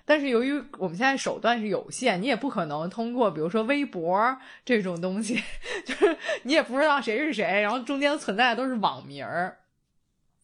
[0.08, 5.44] 但是由于我们现在手段是有限，你也不可能通过比如说微博这种东西，
[5.86, 9.58] 就是你也不知道谁是谁，然后中间存在的都是网名儿。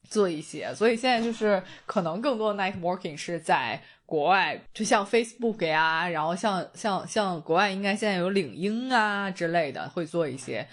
[0.10, 10.68] 做一些，所以现在就是可能更多的 night working 是在国外，就像 Facebook 呀，然后像像像国外应该现在有领英啊之类的，会做一些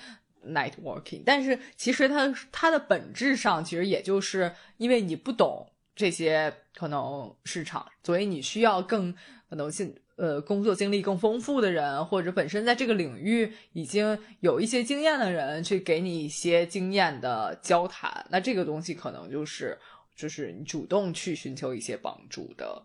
[0.48, 1.22] night working。
[1.24, 5.69] 但是其实它它的本质上其实也就是因为你不懂
[6.00, 9.14] 这些可能市场，所以你需要更
[9.50, 9.94] 可能性。
[10.16, 19.78] 呃，工作经历更丰富的人，或者本身在这个领域已经有一些经验的人，去给你一些经验的交谈，那这个东西可能就是
[20.14, 22.82] 就是你主动去寻求一些帮助的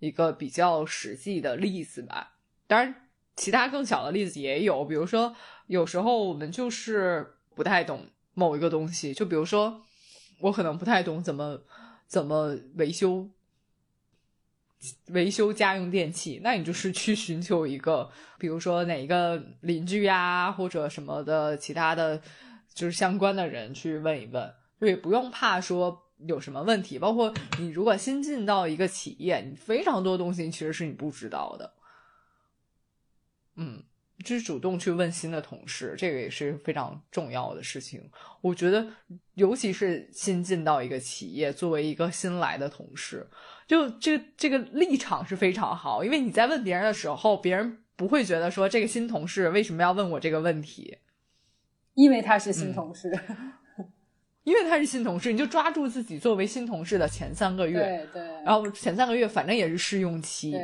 [0.00, 2.34] 一个比较实际的例子吧。
[2.66, 2.94] 当然，
[3.36, 5.34] 其他更小的例子也有，比如说
[5.66, 9.80] 有时候我们就是不太懂某一个东西，就比如说
[10.40, 11.62] 我可能不太懂怎么
[12.10, 13.30] 怎么维修。
[15.08, 22.18] 维修家用电器，那你就是去寻求一个，比如说哪一个邻居呀，或者什么的其他的，
[22.72, 26.98] 就是相关的人去问一问，就也不用怕说有什么问题。
[26.98, 31.74] 包括你如果新进到一个企业，你非常多东西其实是你不知道的，
[33.56, 33.84] 嗯，
[34.24, 38.02] 就是主动去问新的同事，这个也是非常重要的事情。
[38.40, 38.86] 我觉得，
[39.34, 43.26] 尤其是新进到一个企业，作为一个新来的同事。
[43.66, 50.98] 就这个这个立场是非常好，因为你在问别人的时候，别人不会觉得说这个新同事为什么要问我这个问题，
[51.94, 53.08] 因为他是新同事，
[54.42, 60.60] 因为他是新同事，你就抓住自己作为新同事的前三个月，对对，然后前三个月反正也是试用期，对，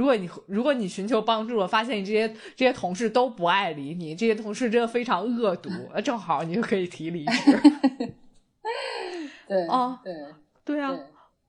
[0.00, 2.26] 如果你如果你寻求帮助了，发现你这些
[2.56, 7.60] 这些同事都不爱理你，这些同事真的非常恶毒， 那正好你就可以提离职，
[9.46, 10.14] 对啊，对
[10.64, 10.98] 对啊。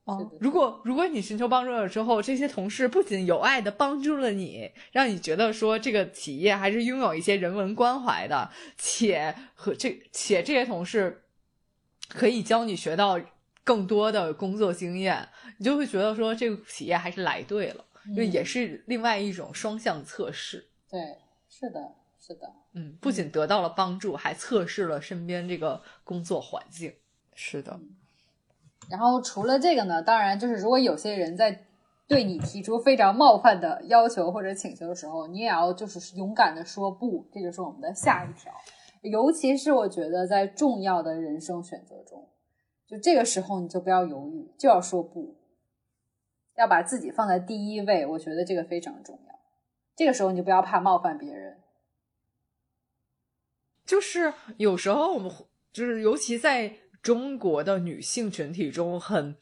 [0.04, 11.22] 哦，如果如果你寻求帮助了之后，这些同事不仅有爱的帮助了你，让你觉得说这个企业还是拥有一些人文关怀的，且和这且这些同事
[12.10, 13.18] 可以教你学到
[13.64, 15.30] 更多的工作经验，
[15.60, 17.86] 你就会觉得说这个企业还是来对了，
[18.16, 20.70] 就也是另外一种双向测试。
[20.90, 21.18] 对，
[21.50, 26.94] 是的，是的，嗯，不仅得到了帮助，还测试了身边这个工作环境。
[27.34, 27.80] 是的。
[28.90, 31.66] 然后除了这个呢，当然就是如果有些人在
[32.08, 38.52] 对你提出非常冒犯的要求或者请求的时候，你也要就是勇敢的说不，这就是我们的下一条。
[39.02, 42.28] 尤其是我觉得在重要的人生选择中，
[42.86, 45.36] 就这个时候你就不要犹豫，就要说不，
[46.58, 48.06] 要把自己放在第一位。
[48.06, 49.34] 我觉得这个非常重要。
[49.96, 51.58] 这个时候你就不要怕冒犯别人。
[53.86, 55.32] 就是有时候我们
[55.72, 56.78] 就是尤其在。
[57.02, 59.36] 中国的女性群体中很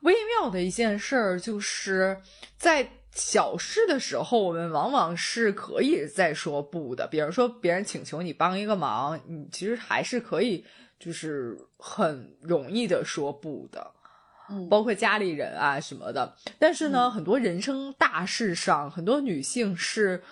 [0.00, 2.20] 微妙的一件事儿，就是
[2.58, 7.06] 在小事的时候，我们往往是可以再说不的。
[7.06, 10.66] 比如说，别人请求你帮一个忙，你其实还是可以，
[10.98, 13.94] 就是很容易的说不的。
[14.50, 16.34] 嗯，包括家里人啊什么的。
[16.58, 20.22] 但是呢，很多人生大事上，很多女性是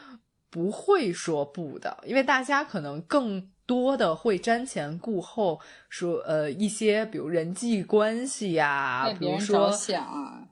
[0.50, 3.50] 不会说不的，因为大家可能更。
[3.66, 5.58] 多的会瞻前顾后，
[5.88, 10.46] 说呃一些比如人际关系呀，比如说想啊，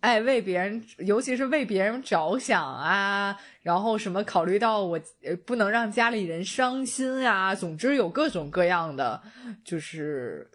[0.00, 9.22] 哎，为别人，尤其是为别人着想啊，然后什么考虑到我呃不能让家里人伤心啊，总之有各种各样的，
[9.64, 10.50] 就是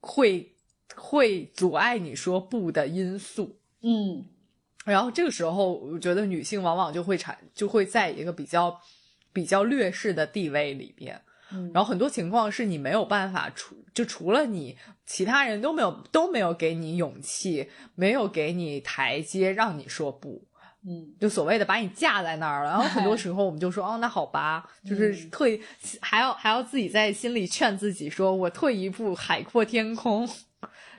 [0.00, 0.56] 会
[0.98, 3.58] 会阻碍你说不的因素。
[3.82, 4.26] 嗯
[4.84, 8.80] 然后这个时候，我觉得女性往往就会产就会在一个比较
[9.32, 11.20] 比较劣势的地位里边。
[11.52, 20.42] 嗯，然后很多情况是你没有办法除，就除了你，其他人都没有都没有给你勇气，没有给你台阶让你说不，
[20.86, 22.70] 嗯就所谓的把你架在那儿了。
[22.70, 25.60] 然后很多 时候我们就说，哦，那好吧，就是嗯退，
[26.00, 30.26] 还要还要自己在心里劝自己说，我退一步，海阔天空。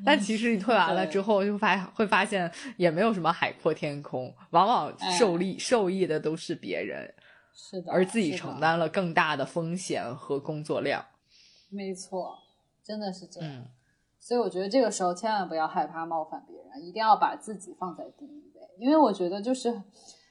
[0.05, 7.13] 但其实你退完了之后，就发会发现也没有什么海阔天空，往往哎受利、受益的都是别人，
[7.53, 11.05] 是的，而自己承担了更大的风险和工作量。
[11.69, 12.37] 没错，
[12.83, 13.49] 真的是这样。
[13.49, 13.67] 嗯。
[14.21, 18.61] 所以我觉得这个时候千万不要害怕冒犯别人，一定要把自己放在第一位。
[18.77, 19.81] 因为我觉得就是，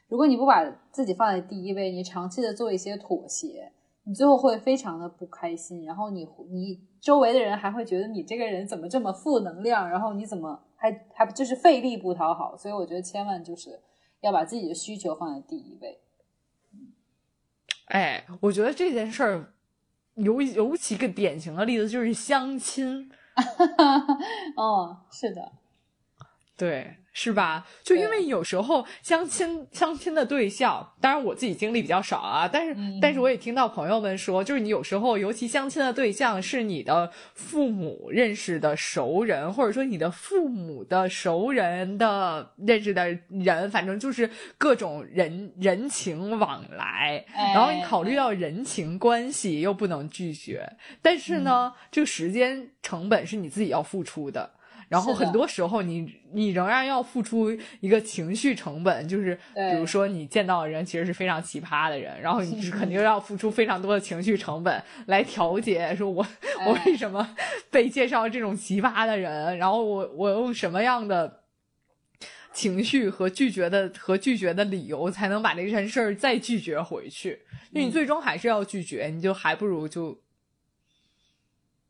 [0.08, 0.62] 如果你不把
[0.92, 3.72] 自己放在第一位，你长期的做一些妥协，
[4.09, 12.56] 你最后会非常的不开心，然后你你周围的人还会觉得你这个人怎么这么负能量，然后你怎么还还就是费力不讨好。
[12.56, 13.78] 所以我觉得千万就是
[14.22, 16.00] 要把自己的需求放在第一位。
[17.88, 19.52] 哎，我觉得这件事儿
[20.14, 23.11] 尤尤其个典型的例子就是相亲，
[24.56, 25.52] 哦，是的，
[26.56, 27.66] 对，是吧？
[27.82, 50.64] 就因为有时候相亲相亲的对象，当然我自己经历比较少啊，但是、嗯但是我也听到朋友们说，就是你有时候尤其相亲的对象是你的父母认识的熟人，或者说你的父母的熟人的认识的人，反正就是各种人人情往来，哎然后你考虑到人情关系又不能拒绝，
[51.02, 54.48] 但是呢，嗯这个时间成本是你自己要付出的。
[54.89, 66.26] 然后很多时候你，你仍然要付出一个情绪成本，就是比如说你见到的人其实是非常奇葩的人，然后你是肯定要付出非常多的情绪成本来调节，说我
[66.66, 67.36] 我哎为什么
[67.70, 71.41] 被介绍这种奇葩的人，然后我我用什么样的
[72.53, 77.41] 情绪和拒绝的和拒绝的理由才能把这件事儿再拒绝回去？
[77.72, 77.93] 因为你嗯。
[77.93, 80.18] 最终还是要拒绝，你就还不如就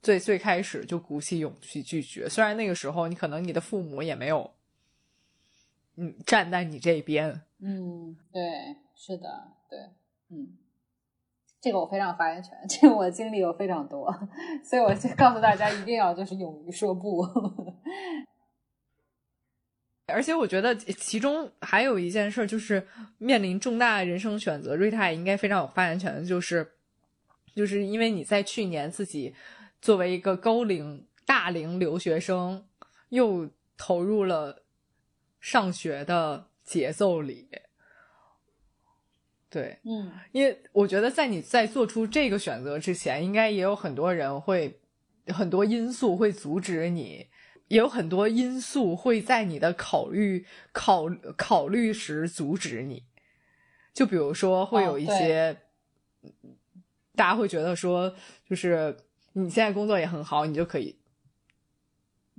[0.03, 2.29] 最最开始就鼓起勇气拒绝。
[2.29, 4.51] 虽然那个时候你可能你的父母也没有，
[5.97, 7.43] 嗯，站在你这边。
[7.61, 8.43] 嗯，对，
[8.95, 9.79] 是的，对，
[10.31, 10.57] 嗯，
[11.61, 14.13] 这个我非常发言权，这个我经历有非常多，
[14.63, 17.27] 所以我就告诉大家一定要就是勇于说不。
[20.11, 22.87] 而且我觉得其中还有一件事，就是
[23.19, 26.67] 面临重大人生选择，瑞塔也应该非常有发言权的，就是，
[27.55, 29.35] 就是因为你在去年自己
[29.81, 32.67] 作为一个高龄大龄留学生，
[33.11, 34.65] 又投入了
[35.41, 37.49] 上学的节奏里，
[39.49, 44.81] 对，嗯因为我觉得在你在做出这个选择之前，应该也有很多人会，
[45.29, 47.29] 很多因素会阻止你，
[47.69, 51.07] 也有很多因素会在你的考虑考
[51.37, 53.05] 考虑时阻止你。
[53.95, 55.57] 就比如说，会有一些、
[57.17, 58.15] 大家会觉得说，
[58.49, 58.97] 就是
[59.39, 60.99] 你现在工作也很好，你就可以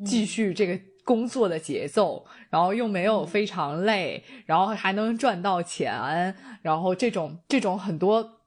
[0.05, 8.41] 继续这个工作的节奏，然后又没有非常累，然后还能赚到钱，然后这种这种很多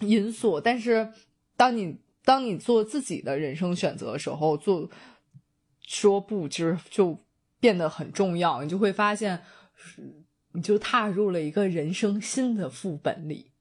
[0.00, 0.60] 因素。
[0.60, 1.12] 但是，
[1.56, 4.90] 当你当你做自己的人生选择的时候，做
[5.80, 7.24] 说不，其实就
[7.58, 8.62] 变得很重要。
[8.62, 9.42] 你就会发现，
[10.52, 13.52] 你就踏入了一个人生新的副本里。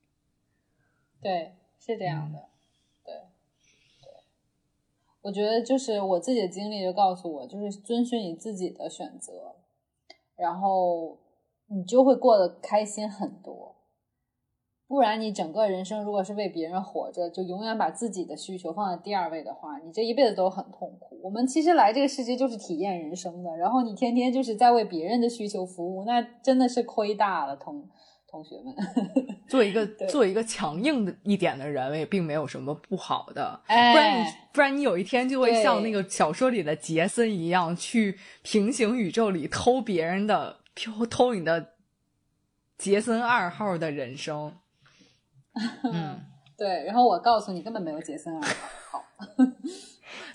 [1.21, 2.39] 对，是这样的，
[5.25, 9.55] 我觉得就是我自己的经历就告诉我，就是遵循你自己的选择，
[10.35, 11.17] 然后
[11.67, 13.75] 你就会过得开心很多。
[14.87, 21.19] 不然，你整个人生如果是为别人活着，就永远把自己的需求放在第二位的话，你这一辈子都很痛苦。
[21.23, 27.89] 我们其实来这个世界就是体验人生的，然后你天天就是在为别人的需求服务，那真的是亏大了，同
[28.27, 28.73] 同学们。
[29.47, 33.61] 做一个做一个强硬的一点的人，也并没有什么不好的。
[33.67, 41.73] 哎不然你不然你有一天就会像那个小说里的杰森一样，去平行宇宙里偷别人的偷偷你的
[42.77, 44.53] 杰森二号的人生。
[45.93, 46.19] 嗯，
[46.57, 48.55] 对，然后我告诉你，根本没有杰森二号。
[48.91, 49.05] 好，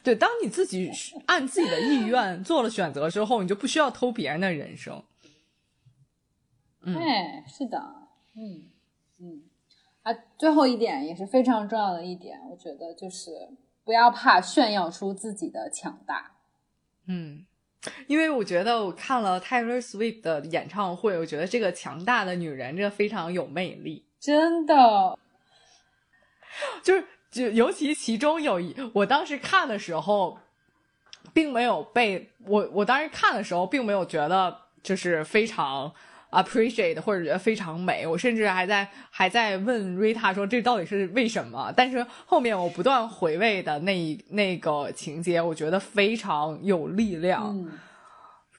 [0.02, 0.90] 对，当你自己
[1.26, 5.02] 按自己的意愿做了选择之后，你就不需要偷别人的人生。
[6.82, 7.78] 嗯，哎，是的，
[8.34, 8.70] 嗯。
[9.22, 9.42] 嗯，
[10.00, 13.30] 啊，最后一点也是非常重要的一点，我觉得就是
[13.84, 16.38] 不要怕炫耀出自己的强大。
[17.06, 17.44] 嗯，
[18.06, 25.18] 因为我觉得我看了 Taylor Swift 的演唱会，我觉得这个强大的女人，这个非常有魅力，真的，
[26.82, 30.38] 就是就尤其其中有一，我当时看的时候，
[31.34, 35.92] 并没有被我我当时看的时候，并没有觉得就是非常。
[36.30, 41.72] Appreciate 或者觉得非常美，我甚至还在还在问 Rita 说这到底是为什么？
[41.76, 47.48] 但是后面我不断回味的那一那个情节，我觉得非常有力量。
[47.48, 47.72] 嗯，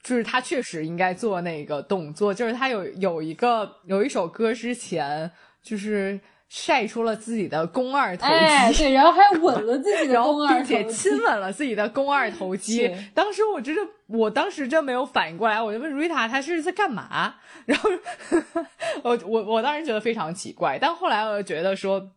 [0.02, 5.30] 就是他确实应该做那个动作，就是他有有一个有一首歌之前
[5.62, 6.20] 就是。
[6.54, 8.26] 晒出了自己的肱二头
[8.70, 12.94] 肌，对，然后还吻了自己的 肱二头肌，并且亲吻了自己的肱二头肌。
[13.14, 17.36] 当时我真的，我当时真没有反应过来，我就问瑞塔，他是在干嘛？
[17.64, 17.88] 然后
[19.02, 22.10] 我我我当时觉得非常奇怪，但后来我又觉得说，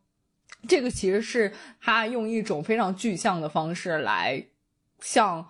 [0.68, 4.48] 这个其实是他用一种非常具象的方式来
[5.00, 5.48] 向。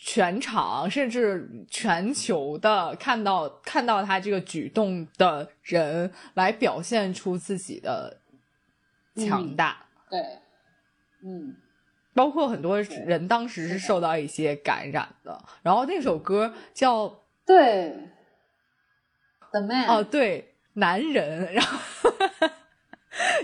[0.00, 8.20] 全场甚至全球的看到看到他这个举动的人，来表现出自己的
[9.16, 9.76] 强大。
[10.08, 10.20] 对，
[11.24, 11.56] 嗯，
[12.14, 15.44] 包括很多人当时是受到一些感染的。
[15.62, 17.92] 然后那首歌叫对
[19.50, 19.86] ，The Man。
[19.88, 21.52] 哦，对，男人。
[21.52, 22.10] 然后，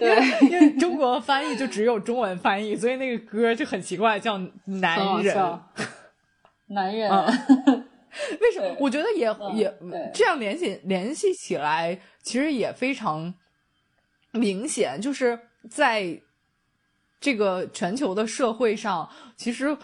[0.01, 5.61] 因为 因为中国翻译就只有中文翻译，所以那个歌就很奇怪，叫男人。
[6.75, 7.11] 男人，
[8.41, 8.77] 为什么？
[8.79, 9.75] 我觉得也也
[10.13, 13.33] 这样联系联系起来，其实也非常
[14.33, 15.01] 明显。
[15.01, 15.39] 就是
[15.71, 16.21] 在
[17.21, 19.77] 这个全球的社会上，其实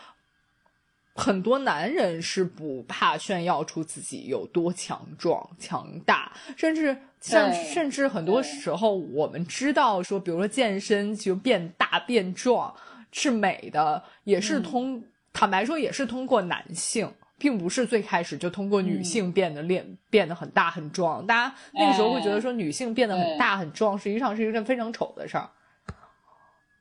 [1.14, 12.74] 很多男人是不怕炫耀出自己有多强壮、强大，甚至像甚至很多时候，我们知道说，比如说健身就变大变壮
[13.10, 15.02] 是美的，也是通。
[15.32, 21.26] 坦白说，也是通过男性，并不是最开始就通过女性变得练变得很大很壮。
[21.26, 25.48] 大家那个时候会觉得说，女性变得很大很壮，实际上是一件非常丑的事儿。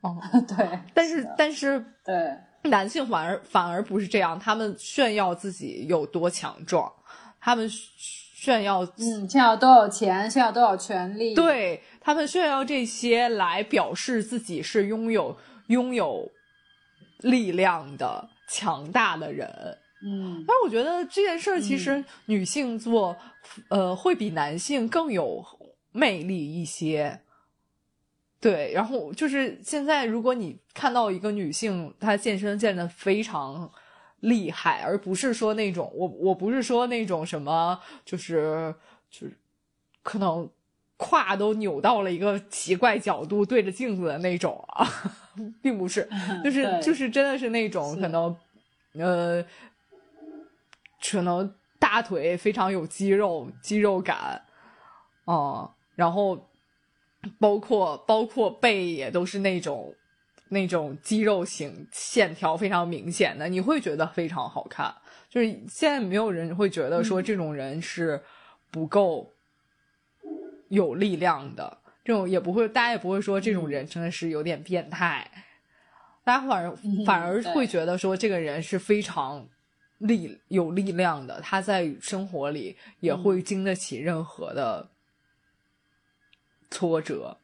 [0.01, 2.33] 哦， 对，但是但是对
[2.63, 6.91] 男性反而反而不是这样，他们炫耀自己有多强壮，
[7.39, 15.37] 他们炫耀嗯炫耀多少钱，炫耀多少权利，对他们炫耀这些来表示自己是拥有
[15.67, 16.29] 拥有
[17.19, 18.29] 力量的。
[18.49, 19.47] 强大的人，
[20.03, 23.15] 嗯，但是我觉得这件事儿其实女性做，
[23.69, 25.45] 呃，会比男性更有
[25.91, 27.21] 魅力一些。
[28.41, 33.69] 对，然后就是现在，如果你看到一个女性她健身健的非常
[34.21, 38.73] 厉害，而不是说那种我我不是说那种什么，就是
[39.11, 39.37] 就是
[40.01, 40.49] 可能
[40.99, 44.85] 胯都扭到了一个奇怪角度对着镜子的那种啊。
[45.63, 46.07] 并不是，
[46.43, 48.35] 就是就是真的是那种可能，
[48.95, 49.45] 呃，
[51.01, 54.43] 可能大腿非常有肌肉肌肉感，
[55.23, 56.49] 啊，然后
[57.39, 59.95] 包括包括背也都是那种
[60.49, 64.93] 那种肌肉型线条非常明显的，你会觉得非常好看。
[65.29, 68.21] 就是现在没有人会觉得说这种人是
[68.71, 69.31] 不够
[70.69, 71.77] 有力量的。
[72.03, 75.29] 这种也不会，大家也不会说这种人真的是有点变态，
[76.23, 79.47] 大家反而反而会觉得说这个人是非常
[79.99, 84.89] 力有力量的，他在生活里也会经得起任何的
[86.71, 87.37] 挫折。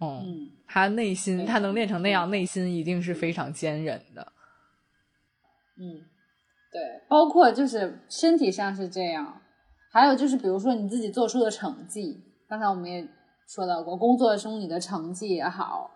[0.00, 4.32] 嗯，他内心他能练成那样，内心一定是非常坚韧的。
[5.76, 6.06] 嗯，
[6.72, 9.40] 对，包括就是身体上是这样，
[9.90, 12.22] 还有就是比如说你自己做出的成绩。
[12.48, 13.06] 刚才我们也
[13.46, 15.90] 说到过，工作中你的成绩也好，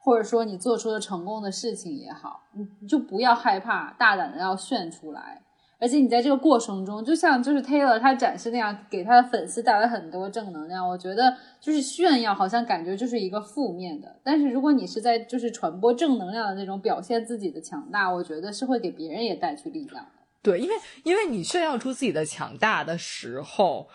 [0.00, 2.40] 或者说你做出的成功的事情也好，
[2.80, 5.42] 你就不要害怕，大胆的要炫出来。
[5.80, 10.88] 而且你在这个过程中，就像就是 Taylor 他展示那样，给他的粉丝带来很多正能量。
[10.88, 14.16] 我觉得就是炫耀，好像感觉就是一个负面的。
[14.24, 20.04] 但是如果你是在就是传播正能量的那种表现自己的强大，我觉得是会给别人也带去力量。
[20.42, 20.74] 对，因为
[21.04, 23.88] 因为你炫耀出自己的强大的时候。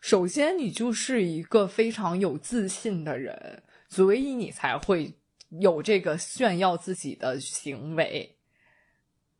[0.00, 5.14] 首先，你就是一个非常有自信的人，所以你才会
[5.48, 8.36] 有这个炫耀自己的行为。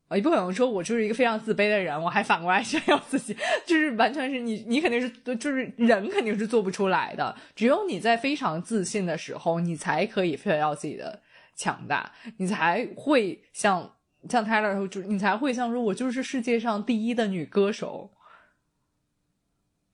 [0.08, 3.36] 啊，你不可能说我就是一个非常自卑的人，我还反过来 炫耀自己，
[3.66, 7.36] 就是完全是你，你肯定是就是人肯定是做不出来的。
[7.54, 11.20] 只有你在非常自信的时候，你才可以炫耀自己的
[11.54, 13.96] 强大，你才会像
[14.28, 18.10] 像 Taylor 就你才会像说，我就是世界上第一的女歌手。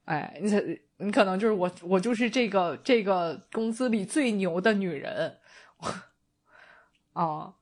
[0.05, 0.61] 哎，你才
[0.97, 5.39] 你可能就是我，我就是这个这个公司里最牛的女人，
[7.15, 7.55] 啊，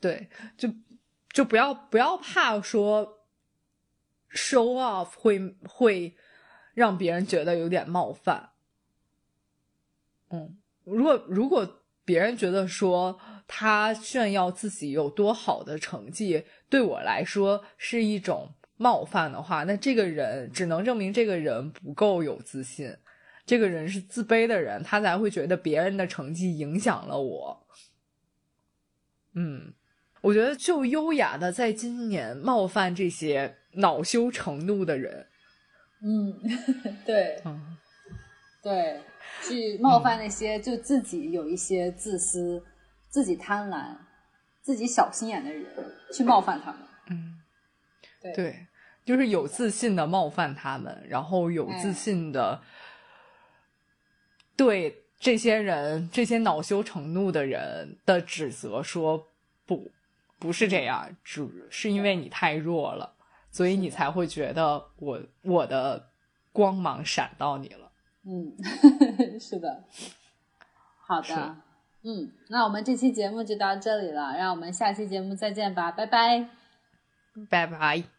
[0.00, 0.68] 对，就
[1.30, 3.26] 就不要不要怕说
[4.30, 6.16] show off 会会
[6.74, 8.50] 让别人觉得有点冒犯。
[10.30, 22.94] 嗯，如果如果别人觉得说他炫耀自己有多好的成绩，对我来说是一种冒犯的话，那这个人只能证明这个人不够有自信，
[23.44, 27.66] 这个人是自卑的人，他才会觉得别人的成绩影响了我。
[29.34, 29.72] 嗯，
[30.22, 35.26] 我觉得就优雅的在今年冒犯这些恼羞成怒的人。
[36.02, 36.34] 嗯，
[37.06, 37.76] 对，嗯，
[38.62, 39.00] 对，
[39.42, 42.62] 去冒犯那些就自己有一些自私、
[43.16, 43.96] 自己贪婪、
[44.60, 45.64] 自己小心眼的人，
[46.12, 46.80] 去冒犯他们。
[47.08, 47.40] 嗯，
[48.20, 48.32] 对。
[48.34, 48.66] 对，
[49.06, 51.92] 就是有自信的冒犯他们，然后有自哎。
[51.94, 52.60] 信的
[54.54, 59.26] 对这些人、这些恼羞成怒的人的指责说
[59.64, 59.90] 不，
[60.38, 63.14] 不是这样，只是因为你太弱了，
[63.50, 66.10] 所以你才会觉得我我的
[66.52, 67.90] 光芒闪到你了。
[68.24, 68.54] 嗯，
[69.40, 69.84] 是的，
[70.98, 71.56] 好的，
[72.08, 76.48] 嗯，那我们这期节目就到这里了，让我们下期节目再见吧，拜拜。
[77.50, 78.15] 拜拜。